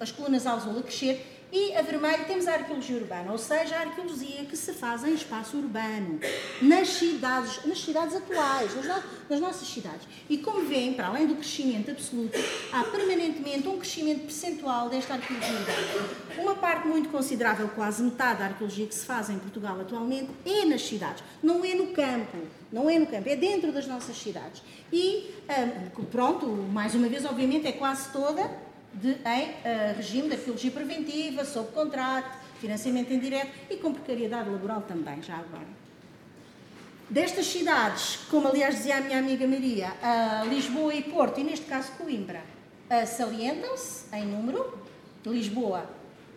as 0.00 0.12
colunas 0.12 0.46
azul 0.46 0.78
a 0.78 0.82
crescer 0.82 1.33
e 1.54 1.72
a 1.76 1.82
vermelho 1.82 2.24
temos 2.24 2.48
a 2.48 2.54
arqueologia 2.54 2.96
urbana, 2.96 3.30
ou 3.30 3.38
seja, 3.38 3.76
a 3.76 3.80
arqueologia 3.82 4.44
que 4.44 4.56
se 4.56 4.72
faz 4.72 5.04
em 5.04 5.14
espaço 5.14 5.56
urbano, 5.56 6.18
nas 6.60 6.88
cidades, 6.88 7.64
nas 7.64 7.80
cidades 7.80 8.16
atuais, 8.16 8.74
nas, 8.74 8.84
no, 8.84 9.02
nas 9.30 9.40
nossas 9.40 9.68
cidades. 9.68 10.00
E 10.28 10.38
como 10.38 10.66
veem, 10.66 10.94
para 10.94 11.06
além 11.06 11.28
do 11.28 11.36
crescimento 11.36 11.92
absoluto, 11.92 12.36
há 12.72 12.82
permanentemente 12.82 13.68
um 13.68 13.78
crescimento 13.78 14.22
percentual 14.22 14.88
desta 14.88 15.14
arqueologia 15.14 15.54
urbana. 15.54 16.42
Uma 16.42 16.56
parte 16.56 16.88
muito 16.88 17.08
considerável, 17.08 17.68
quase 17.68 18.02
metade 18.02 18.40
da 18.40 18.46
arqueologia 18.46 18.88
que 18.88 18.94
se 18.94 19.06
faz 19.06 19.30
em 19.30 19.38
Portugal 19.38 19.80
atualmente, 19.80 20.30
é 20.44 20.64
nas 20.64 20.82
cidades, 20.82 21.22
não 21.40 21.64
é 21.64 21.72
no 21.74 21.88
campo. 21.88 22.36
Não 22.72 22.90
é 22.90 22.98
no 22.98 23.06
campo, 23.06 23.28
é 23.28 23.36
dentro 23.36 23.70
das 23.70 23.86
nossas 23.86 24.16
cidades. 24.16 24.60
E, 24.92 25.32
um, 25.96 26.04
pronto, 26.06 26.44
mais 26.48 26.92
uma 26.96 27.08
vez, 27.08 27.24
obviamente, 27.24 27.68
é 27.68 27.72
quase 27.72 28.10
toda 28.10 28.50
de, 28.94 29.10
em 29.10 29.50
uh, 29.50 29.96
regime 29.96 30.28
de 30.28 30.34
arqueologia 30.34 30.70
preventiva, 30.70 31.44
sob 31.44 31.72
contrato, 31.72 32.38
financiamento 32.60 33.12
indireto 33.12 33.52
e 33.70 33.76
com 33.76 33.92
precariedade 33.92 34.48
laboral 34.48 34.82
também, 34.82 35.22
já 35.22 35.36
agora. 35.36 35.84
Destas 37.10 37.46
cidades, 37.46 38.20
como 38.30 38.48
aliás 38.48 38.76
dizia 38.76 38.96
a 38.96 39.00
minha 39.00 39.18
amiga 39.18 39.46
Maria, 39.46 39.92
uh, 39.92 40.48
Lisboa 40.48 40.94
e 40.94 41.02
Porto, 41.02 41.38
e 41.40 41.44
neste 41.44 41.66
caso 41.66 41.92
Coimbra, 41.98 42.42
uh, 42.90 43.06
salientam-se 43.06 44.06
em 44.16 44.24
número. 44.24 44.78
Lisboa 45.26 45.88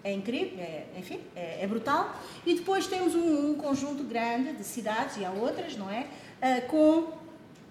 é 0.03 0.13
incrível, 0.13 0.59
é, 0.59 0.85
enfim, 0.97 1.19
é, 1.35 1.63
é, 1.63 1.67
brutal. 1.67 2.15
E 2.45 2.55
depois 2.55 2.87
temos 2.87 3.15
um, 3.15 3.51
um, 3.51 3.55
conjunto 3.55 4.03
grande 4.03 4.53
de 4.53 4.63
cidades, 4.63 5.17
e 5.17 5.25
há 5.25 5.31
outras, 5.31 5.75
não 5.75 5.89
é? 5.89 6.07
Uh, 6.41 6.67
com 6.67 7.26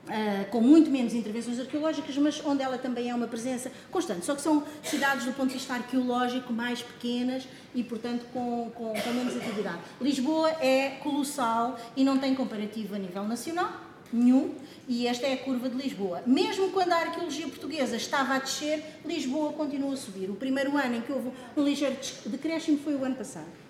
Uh, 0.07 0.49
com 0.51 0.61
muito 0.61 0.88
menos 0.88 1.14
intervenções 1.14 1.59
arqueológicas, 1.59 2.16
mas 2.16 2.40
onde 2.45 2.62
ela 2.62 2.79
também 2.79 3.11
é 3.11 3.14
uma 3.14 3.27
presença 3.27 3.73
constante. 3.90 4.25
Só 4.25 4.37
que 4.37 4.40
são 4.40 4.62
cidades, 4.85 5.25
do 5.25 5.33
ponto 5.33 5.49
de 5.49 5.55
vista 5.55 5.75
arqueológico, 5.75 6.53
mais 6.53 6.81
pequenas 6.81 7.42
e, 7.75 7.83
portanto, 7.83 8.25
com, 8.33 8.71
com, 8.73 8.95
com 8.95 9.11
menos 9.11 9.37
atividade. 9.37 9.79
Lisboa 10.01 10.51
é 10.61 10.90
colossal 11.03 11.77
e 11.97 12.05
não 12.05 12.19
tem 12.19 12.37
comparativo 12.37 12.95
a 12.95 12.99
nível 12.99 13.25
nacional, 13.25 13.73
nenhum, 14.12 14.55
e 14.87 15.09
esta 15.09 15.27
é 15.27 15.33
a 15.33 15.38
curva 15.38 15.69
de 15.69 15.77
Lisboa. 15.77 16.23
Mesmo 16.25 16.71
quando 16.71 16.92
a 16.92 16.99
arqueologia 16.99 17.49
portuguesa 17.49 17.97
estava 17.97 18.35
a 18.35 18.38
descer, 18.38 18.83
Lisboa 19.05 19.53
continua 19.55 19.95
a 19.95 19.97
subir. 19.97 20.31
O 20.31 20.37
primeiro 20.37 20.77
ano 20.77 20.97
em 20.97 21.01
que 21.01 21.12
houve 21.12 21.33
um 21.57 21.64
ligeiro 21.64 21.97
decréscimo 22.27 22.79
foi 22.79 22.95
o 22.95 23.05
ano 23.05 23.16
passado. 23.16 23.65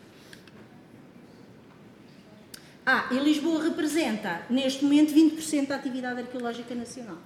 Ah, 2.88 3.08
e 3.10 3.18
Lisboa 3.18 3.64
representa, 3.64 4.42
neste 4.48 4.84
momento, 4.84 5.12
20% 5.12 5.66
da 5.66 5.74
atividade 5.74 6.20
arqueológica 6.20 6.72
nacional. 6.72 7.18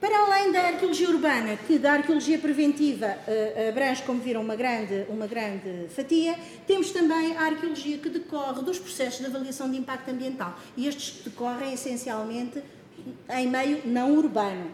Para 0.00 0.16
além 0.18 0.50
da 0.50 0.60
arqueologia 0.60 1.08
urbana, 1.08 1.56
que 1.56 1.78
da 1.78 1.92
arqueologia 1.92 2.36
preventiva 2.36 3.06
uh, 3.06 3.68
abrange, 3.68 4.02
como 4.02 4.20
viram, 4.20 4.40
uma 4.40 4.56
grande, 4.56 5.06
uma 5.08 5.28
grande 5.28 5.86
fatia, 5.90 6.36
temos 6.66 6.90
também 6.90 7.36
a 7.36 7.42
arqueologia 7.42 7.98
que 7.98 8.08
decorre 8.08 8.60
dos 8.62 8.80
processos 8.80 9.20
de 9.20 9.26
avaliação 9.26 9.70
de 9.70 9.76
impacto 9.76 10.10
ambiental. 10.10 10.58
E 10.76 10.88
estes 10.88 11.22
decorrem 11.22 11.74
essencialmente 11.74 12.60
em 13.28 13.46
meio 13.46 13.82
não 13.86 14.16
urbano. 14.16 14.68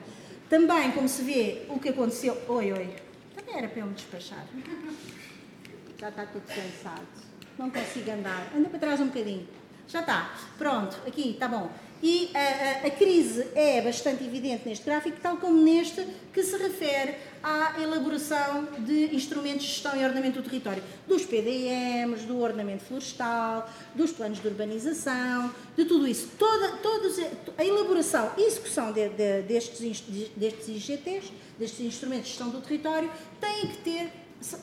Também, 0.49 0.91
como 0.93 1.07
se 1.07 1.23
vê, 1.23 1.67
o 1.69 1.79
que 1.79 1.91
aconteceu. 1.91 2.41
Oi, 2.49 2.73
oi. 2.73 2.97
Também 3.37 3.59
era 3.59 3.69
para 3.69 3.81
eu 3.81 3.87
me 3.87 3.93
despachar. 3.93 4.47
Já 6.01 6.09
está 6.09 6.25
tudo 6.25 6.45
cansado. 6.47 7.34
Não 7.59 7.71
consigo 7.71 8.11
andar. 8.11 8.53
Anda 8.57 8.69
para 8.69 8.79
trás 8.79 9.01
um 9.01 9.07
bocadinho. 9.07 9.47
Já 9.87 10.01
está. 10.01 10.35
Pronto, 10.59 10.97
aqui, 11.07 11.31
está 11.31 11.47
bom. 11.47 11.71
E 12.03 12.31
a, 12.35 12.39
a, 12.39 12.87
a, 12.89 12.91
crise 12.91 13.47
é 13.55 13.81
bastante 13.81 14.25
evidente 14.25 14.69
neste 14.69 14.85
gráfico, 14.85 15.17
tal 15.23 15.39
como 15.39 15.63
neste, 15.63 16.07
que 16.35 16.43
se 16.43 16.55
refere 16.59 17.15
à 17.43 17.81
elaboração 17.81 18.69
de 18.81 19.15
instrumentos 19.17 19.63
de 19.63 19.73
gestão 19.73 19.97
e 19.97 20.05
ordenamento 20.05 20.43
do 20.43 20.45
território, 20.45 20.83
dos 21.09 21.25
PDMs, 21.25 22.27
do 22.27 22.41
ordenamento 22.41 22.85
florestal, 22.85 23.71
dos 23.95 24.13
planos 24.13 24.39
de 24.39 24.47
urbanização, 24.47 25.51
de 25.75 25.87
tudo 25.87 26.07
isso. 26.07 26.29
Toda, 26.39 26.77
todos, 26.79 27.19
a 27.57 27.65
elaboração 27.65 28.33
e 28.37 28.43
execução 28.43 28.93
de, 28.93 29.09
de, 29.09 29.43
destes, 29.43 30.03
destes 30.37 30.69
IGTs, 30.69 31.33
destes 31.59 31.81
instrumentos 31.81 32.25
de 32.25 32.31
gestão 32.31 32.51
do 32.51 32.61
território, 32.61 33.11
têm 33.41 33.69
que 33.69 33.79
ter 33.79 34.13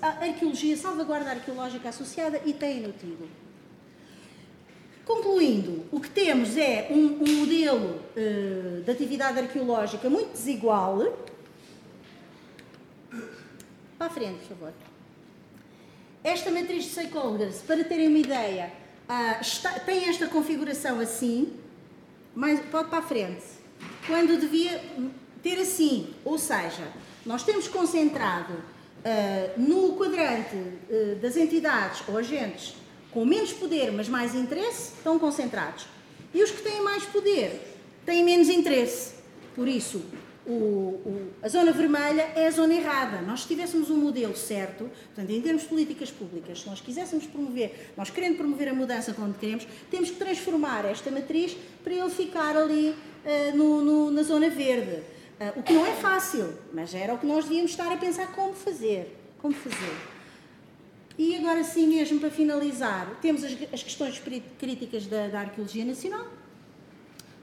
a 0.01 0.07
arqueologia, 0.25 0.77
salvaguarda 0.77 1.31
arqueológica 1.31 1.89
associada 1.89 2.41
e 2.45 2.53
tem-no 2.53 2.91
tido. 2.91 3.27
Concluindo, 5.05 5.85
o 5.91 5.99
que 5.99 6.09
temos 6.09 6.55
é 6.55 6.87
um, 6.91 7.23
um 7.23 7.39
modelo 7.39 7.99
uh, 8.15 8.81
de 8.83 8.91
atividade 8.91 9.39
arqueológica 9.39 10.09
muito 10.09 10.31
desigual. 10.31 11.17
Para 13.97 14.07
a 14.07 14.09
frente, 14.09 14.39
por 14.39 14.57
favor. 14.57 14.73
Esta 16.23 16.51
matriz 16.51 16.83
de 16.83 16.91
stakeholders, 16.91 17.61
para 17.61 17.83
terem 17.83 18.07
uma 18.07 18.19
ideia, 18.19 18.71
uh, 19.09 19.41
está, 19.41 19.71
tem 19.79 20.07
esta 20.07 20.27
configuração 20.27 20.99
assim, 20.99 21.53
mas 22.35 22.59
pode 22.67 22.89
para 22.89 22.99
a 22.99 23.01
frente. 23.01 23.43
Quando 24.05 24.39
devia 24.39 24.83
ter 25.41 25.59
assim, 25.59 26.13
ou 26.23 26.37
seja, 26.37 26.87
nós 27.25 27.43
temos 27.43 27.67
concentrado 27.67 28.53
Uh, 29.03 29.59
no 29.59 29.93
quadrante 29.95 30.55
uh, 30.55 31.15
das 31.19 31.35
entidades 31.35 32.03
ou 32.07 32.17
agentes 32.17 32.75
com 33.11 33.25
menos 33.25 33.51
poder, 33.51 33.91
mas 33.91 34.07
mais 34.07 34.33
interesse, 34.33 34.93
estão 34.95 35.19
concentrados. 35.19 35.85
E 36.33 36.41
os 36.41 36.49
que 36.49 36.61
têm 36.61 36.81
mais 36.81 37.03
poder 37.03 37.61
têm 38.05 38.23
menos 38.23 38.47
interesse. 38.47 39.15
Por 39.53 39.67
isso, 39.67 40.01
o, 40.45 40.51
o, 40.51 41.27
a 41.41 41.49
zona 41.49 41.71
vermelha 41.71 42.31
é 42.35 42.47
a 42.47 42.51
zona 42.51 42.73
errada. 42.73 43.21
Nós, 43.21 43.41
se 43.41 43.47
tivéssemos 43.47 43.89
um 43.89 43.97
modelo 43.97 44.35
certo, 44.35 44.89
portanto, 45.13 45.29
em 45.29 45.41
termos 45.41 45.63
de 45.63 45.67
políticas 45.67 46.09
públicas, 46.09 46.61
se 46.61 46.67
nós 46.67 46.79
quiséssemos 46.79 47.25
promover, 47.27 47.91
nós 47.97 48.09
querendo 48.09 48.37
promover 48.37 48.69
a 48.69 48.73
mudança 48.73 49.15
onde 49.19 49.37
queremos, 49.37 49.67
temos 49.91 50.09
que 50.09 50.15
transformar 50.15 50.85
esta 50.85 51.11
matriz 51.11 51.55
para 51.83 51.93
ele 51.93 52.09
ficar 52.09 52.55
ali 52.55 52.89
uh, 52.89 53.57
no, 53.57 53.81
no, 53.83 54.11
na 54.11 54.23
zona 54.23 54.49
verde. 54.49 55.03
Uh, 55.41 55.59
o 55.59 55.63
que 55.63 55.73
não 55.73 55.83
é 55.83 55.93
fácil, 55.93 56.53
mas 56.71 56.93
era 56.93 57.15
o 57.15 57.17
que 57.17 57.25
nós 57.25 57.45
devíamos 57.45 57.71
estar 57.71 57.91
a 57.91 57.97
pensar 57.97 58.27
como 58.27 58.53
fazer. 58.53 59.17
Como 59.39 59.55
fazer. 59.55 59.97
E 61.17 61.35
agora 61.35 61.63
sim 61.63 61.87
mesmo, 61.87 62.19
para 62.19 62.29
finalizar, 62.29 63.17
temos 63.23 63.43
as, 63.43 63.51
as 63.73 63.81
questões 63.81 64.21
críticas 64.59 65.07
da, 65.07 65.29
da, 65.29 65.39
arqueologia 65.39 65.83
nacional, 65.83 66.27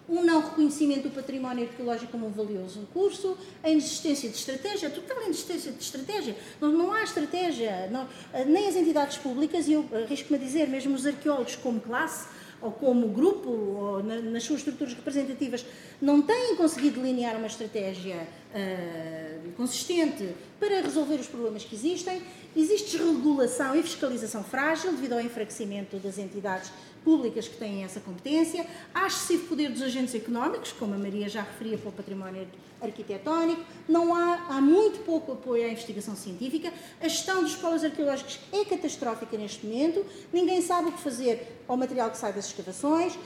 um 0.09 0.23
não 0.23 0.41
reconhecimento 0.41 1.09
do 1.09 1.11
património 1.11 1.65
arqueológico 1.65 2.13
como 2.13 2.29
um 2.29 2.31
valioso 2.31 2.81
recurso, 2.83 3.37
a 3.65 3.69
inexistência 3.69 4.31
de 4.31 4.37
estratégia, 4.37 4.91
total 4.91 5.25
inexistência 5.25 5.73
de 5.73 5.83
estratégia. 5.83 6.37
Não, 6.61 6.71
não 6.71 6.93
há 6.93 7.03
estratégia, 7.03 7.89
não, 7.91 8.09
nem 8.47 8.69
as 8.69 8.77
entidades 8.77 9.19
públicas, 9.19 9.67
e 9.67 9.73
eu 9.73 9.85
arrisco-me 9.93 10.39
a 10.39 10.41
dizer, 10.41 10.69
mesmo 10.69 10.95
os 10.95 11.05
arqueólogos 11.05 11.57
como 11.57 11.81
classe, 11.81 12.29
ou 12.61 12.73
como 12.73 13.09
grupo, 13.09 13.49
ou 13.49 14.03
na, 14.03 14.17
nas 14.21 14.43
suas 14.43 14.61
estruturas 14.61 14.95
representativas, 14.95 15.65
não 16.01 16.23
têm 16.23 16.57
conseguido 16.57 17.01
delinear 17.01 17.37
uma 17.37 17.47
estratégia 17.47 18.17
uh, 18.17 19.53
consistente 19.53 20.35
para 20.59 20.81
resolver 20.81 21.17
os 21.17 21.27
problemas 21.27 21.65
que 21.65 21.75
existem, 21.75 22.23
existe 22.57 22.97
desregulação 22.97 23.75
e 23.75 23.83
fiscalização 23.83 24.43
frágil 24.43 24.93
devido 24.93 25.15
ao 25.15 25.21
enfraquecimento 25.21 25.97
das 25.99 26.19
entidades 26.19 26.71
públicas 27.09 27.49
que 27.49 27.57
têm 27.57 27.85
essa 27.85 28.01
competência, 28.01 28.67
há 28.95 29.07
excessivo 29.07 29.47
poder 29.47 29.71
dos 29.71 29.81
agentes 29.81 30.15
económicos, 30.15 30.73
como 30.73 30.93
a 30.93 30.99
Maria 30.99 31.27
já 31.27 31.41
referia 31.41 31.79
para 31.79 31.89
o 31.89 31.93
património 31.93 32.47
arquitetónico, 32.83 33.65
não 33.89 34.15
há, 34.15 34.35
há 34.51 34.61
muito 34.61 35.03
pouco 35.07 35.33
apoio 35.33 35.65
à 35.65 35.69
investigação 35.71 36.15
científica, 36.15 36.71
a 37.01 37.09
gestão 37.09 37.43
dos 37.43 37.57
polos 37.57 37.83
arqueológicos 37.83 38.39
é 38.53 38.63
catastrófica 38.63 39.39
neste 39.39 39.65
momento, 39.65 40.05
ninguém 40.31 40.61
sabe 40.61 40.91
o 40.91 40.93
que 40.93 41.01
fazer 41.01 41.65
ao 41.67 41.79
material 41.79 42.11
que 42.11 42.19
sai 42.19 42.31
das 42.35 42.49
escavações, 42.49 43.19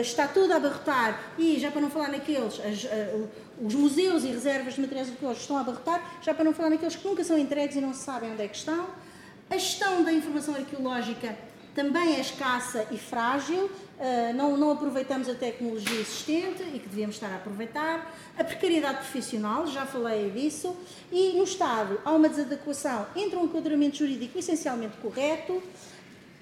está 0.00 0.28
tudo 0.28 0.52
a 0.52 0.56
abarrotar 0.56 1.32
e, 1.36 1.58
já 1.58 1.72
para 1.72 1.80
não 1.80 1.90
falar 1.90 2.10
naqueles, 2.10 2.60
as, 2.60 2.86
os 3.60 3.74
museus 3.74 4.22
e 4.22 4.28
reservas 4.28 4.74
de 4.74 4.82
materiais 4.82 5.08
arqueológicos 5.08 5.42
estão 5.42 5.56
a 5.56 5.62
abarrotar, 5.62 6.20
já 6.22 6.32
para 6.32 6.44
não 6.44 6.54
falar 6.54 6.70
naqueles 6.70 6.94
que 6.94 7.08
nunca 7.08 7.24
são 7.24 7.36
entregues 7.36 7.74
e 7.74 7.80
não 7.80 7.92
se 7.92 8.04
sabem 8.04 8.30
onde 8.30 8.42
é 8.44 8.46
que 8.46 8.56
estão. 8.56 8.86
A 9.50 9.58
gestão 9.58 10.04
da 10.04 10.12
informação 10.12 10.54
arqueológica 10.54 11.36
também 11.74 12.16
é 12.16 12.20
escassa 12.20 12.86
e 12.90 12.98
frágil, 12.98 13.70
ah, 14.00 14.32
não, 14.32 14.56
não, 14.56 14.70
aproveitamos 14.70 15.28
a 15.28 15.34
tecnologia 15.34 16.00
existente 16.00 16.62
e 16.62 16.78
que 16.78 16.88
devíamos 16.88 17.16
estar 17.16 17.28
a 17.28 17.36
aproveitar, 17.36 18.14
a 18.38 18.42
precariedade 18.42 18.98
profissional, 18.98 19.66
já 19.66 19.84
falei 19.84 20.30
disso, 20.30 20.74
e 21.12 21.34
no 21.34 21.44
Estado 21.44 22.00
há 22.02 22.10
uma 22.12 22.28
desadequação 22.28 23.06
entre 23.14 23.36
um 23.36 23.44
enquadramento 23.44 23.98
jurídico 23.98 24.38
essencialmente 24.38 24.96
correto 25.02 25.62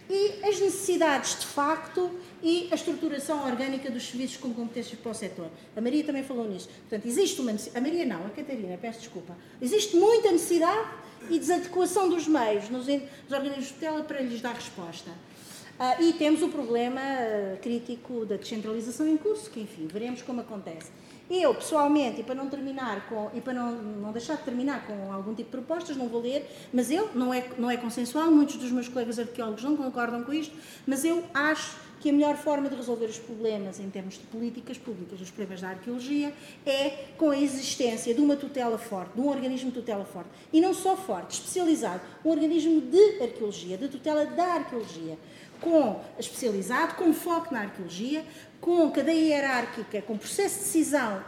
e 0.08 0.40
as 0.44 0.60
necessidades 0.60 1.40
de 1.40 1.46
facto 1.46 2.10
e 2.42 2.68
a 2.70 2.74
estruturação 2.74 3.44
orgânica 3.44 3.90
dos 3.90 4.06
serviços 4.08 4.36
com 4.36 4.52
competências 4.52 4.98
para 4.98 5.10
o 5.10 5.14
setor. 5.14 5.50
A 5.76 5.80
Maria 5.80 6.04
também 6.04 6.22
falou 6.22 6.48
nisso. 6.48 6.68
Portanto, 6.88 7.06
existe 7.06 7.40
uma 7.40 7.52
necessidade, 7.52 7.86
a 7.86 7.90
Maria 7.90 8.06
não, 8.06 8.26
a 8.26 8.30
Catarina, 8.30 8.78
peço 8.78 9.00
desculpa. 9.00 9.36
Existe 9.60 9.96
muita 9.96 10.30
necessidade 10.30 10.88
e 11.30 11.38
desadequação 11.38 12.08
dos 12.08 12.26
meios 12.26 12.68
nos, 12.68 12.86
nos 12.86 13.32
organismos 13.32 13.66
de 13.66 13.74
tutela 13.74 14.02
para 14.02 14.20
lhes 14.20 14.40
dar 14.40 14.54
resposta. 14.54 15.10
Uh, 15.10 16.02
e 16.02 16.12
temos 16.12 16.42
o 16.42 16.48
problema 16.48 17.00
uh, 17.00 17.56
crítico 17.58 18.26
da 18.26 18.36
descentralização 18.36 19.06
em 19.06 19.16
curso, 19.16 19.48
que 19.48 19.60
enfim, 19.60 19.86
veremos 19.86 20.22
como 20.22 20.40
acontece. 20.40 20.90
Eu, 21.30 21.54
pessoalmente, 21.54 22.20
e 22.20 22.24
para 22.24 22.34
não 22.34 22.48
terminar 22.48 23.06
com, 23.08 23.30
e 23.34 23.40
para 23.40 23.52
não, 23.52 23.72
não 23.72 24.12
deixar 24.12 24.36
de 24.36 24.42
terminar 24.44 24.86
com 24.86 25.12
algum 25.12 25.34
tipo 25.34 25.50
de 25.50 25.56
propostas, 25.56 25.96
não 25.96 26.08
vou 26.08 26.22
ler, 26.22 26.48
mas 26.72 26.90
eu, 26.90 27.10
não 27.14 27.34
é, 27.34 27.46
não 27.58 27.70
é 27.70 27.76
consensual, 27.76 28.30
muitos 28.30 28.56
dos 28.56 28.70
meus 28.70 28.88
colegas 28.88 29.18
arqueólogos 29.18 29.62
não 29.62 29.76
concordam 29.76 30.24
com 30.24 30.32
isto, 30.32 30.54
mas 30.86 31.04
eu 31.04 31.22
acho 31.34 31.88
que 32.00 32.10
a 32.10 32.12
melhor 32.12 32.36
forma 32.36 32.68
de 32.68 32.76
resolver 32.76 33.06
os 33.06 33.18
problemas 33.18 33.80
em 33.80 33.90
termos 33.90 34.14
de 34.14 34.20
políticas 34.20 34.78
públicas, 34.78 35.20
os 35.20 35.30
problemas 35.30 35.60
da 35.60 35.70
arqueologia, 35.70 36.32
é 36.64 37.06
com 37.16 37.30
a 37.30 37.38
existência 37.38 38.14
de 38.14 38.20
uma 38.20 38.36
tutela 38.36 38.78
forte, 38.78 39.14
de 39.14 39.20
um 39.20 39.28
organismo 39.28 39.70
de 39.70 39.80
tutela 39.80 40.04
forte. 40.04 40.30
E 40.52 40.60
não 40.60 40.72
só 40.72 40.96
forte, 40.96 41.32
especializado, 41.32 42.00
um 42.24 42.30
organismo 42.30 42.80
de 42.80 43.22
arqueologia, 43.22 43.76
de 43.76 43.88
tutela 43.88 44.24
da 44.26 44.54
arqueologia, 44.54 45.18
com 45.60 46.00
especializado, 46.18 46.94
com 46.94 47.12
foco 47.12 47.52
na 47.52 47.62
arqueologia, 47.62 48.24
com 48.60 48.90
cadeia 48.90 49.36
hierárquica, 49.36 50.02
com 50.02 50.16
processo 50.16 50.58
de 50.58 50.64
decisão, 50.64 51.22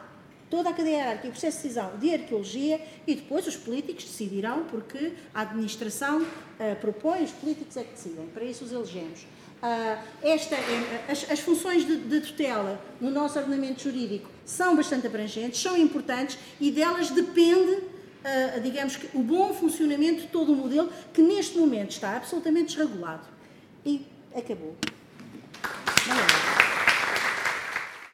toda 0.50 0.70
a 0.70 0.72
cadeia 0.72 0.96
hierárquica 0.96 1.30
processo 1.30 1.58
de 1.58 1.62
decisão 1.62 1.96
de 1.98 2.12
arqueologia 2.12 2.80
e 3.06 3.14
depois 3.14 3.46
os 3.46 3.56
políticos 3.56 4.04
decidirão 4.04 4.64
porque 4.64 5.12
a 5.32 5.42
administração 5.42 6.22
uh, 6.22 6.76
propõe, 6.80 7.22
os 7.22 7.30
políticos 7.30 7.76
é 7.76 7.84
que 7.84 7.92
decidem, 7.92 8.26
para 8.26 8.44
isso 8.44 8.64
os 8.64 8.72
elegemos. 8.72 9.26
Uh, 9.62 10.02
esta 10.22 10.54
é, 10.54 11.04
as, 11.06 11.30
as, 11.30 11.40
funções 11.40 11.86
de, 11.86 11.96
de, 11.96 12.20
tutela 12.22 12.80
no 12.98 13.10
nosso 13.10 13.38
ordenamento 13.38 13.82
jurídico 13.82 14.28
são 14.42 14.74
bastante 14.74 15.06
abrangentes, 15.06 15.60
são 15.60 15.76
importantes 15.76 16.38
e 16.58 16.70
delas 16.70 17.10
depende, 17.10 17.72
uh, 17.72 18.60
digamos 18.62 18.96
que, 18.96 19.14
o 19.14 19.22
bom 19.22 19.52
funcionamento 19.52 20.22
de 20.22 20.28
todo 20.28 20.52
o 20.52 20.56
modelo 20.56 20.90
que 21.12 21.20
neste 21.20 21.58
momento 21.58 21.90
está 21.90 22.16
absolutamente 22.16 22.74
desregulado. 22.74 23.28
E 23.84 24.06
acabou. 24.34 24.74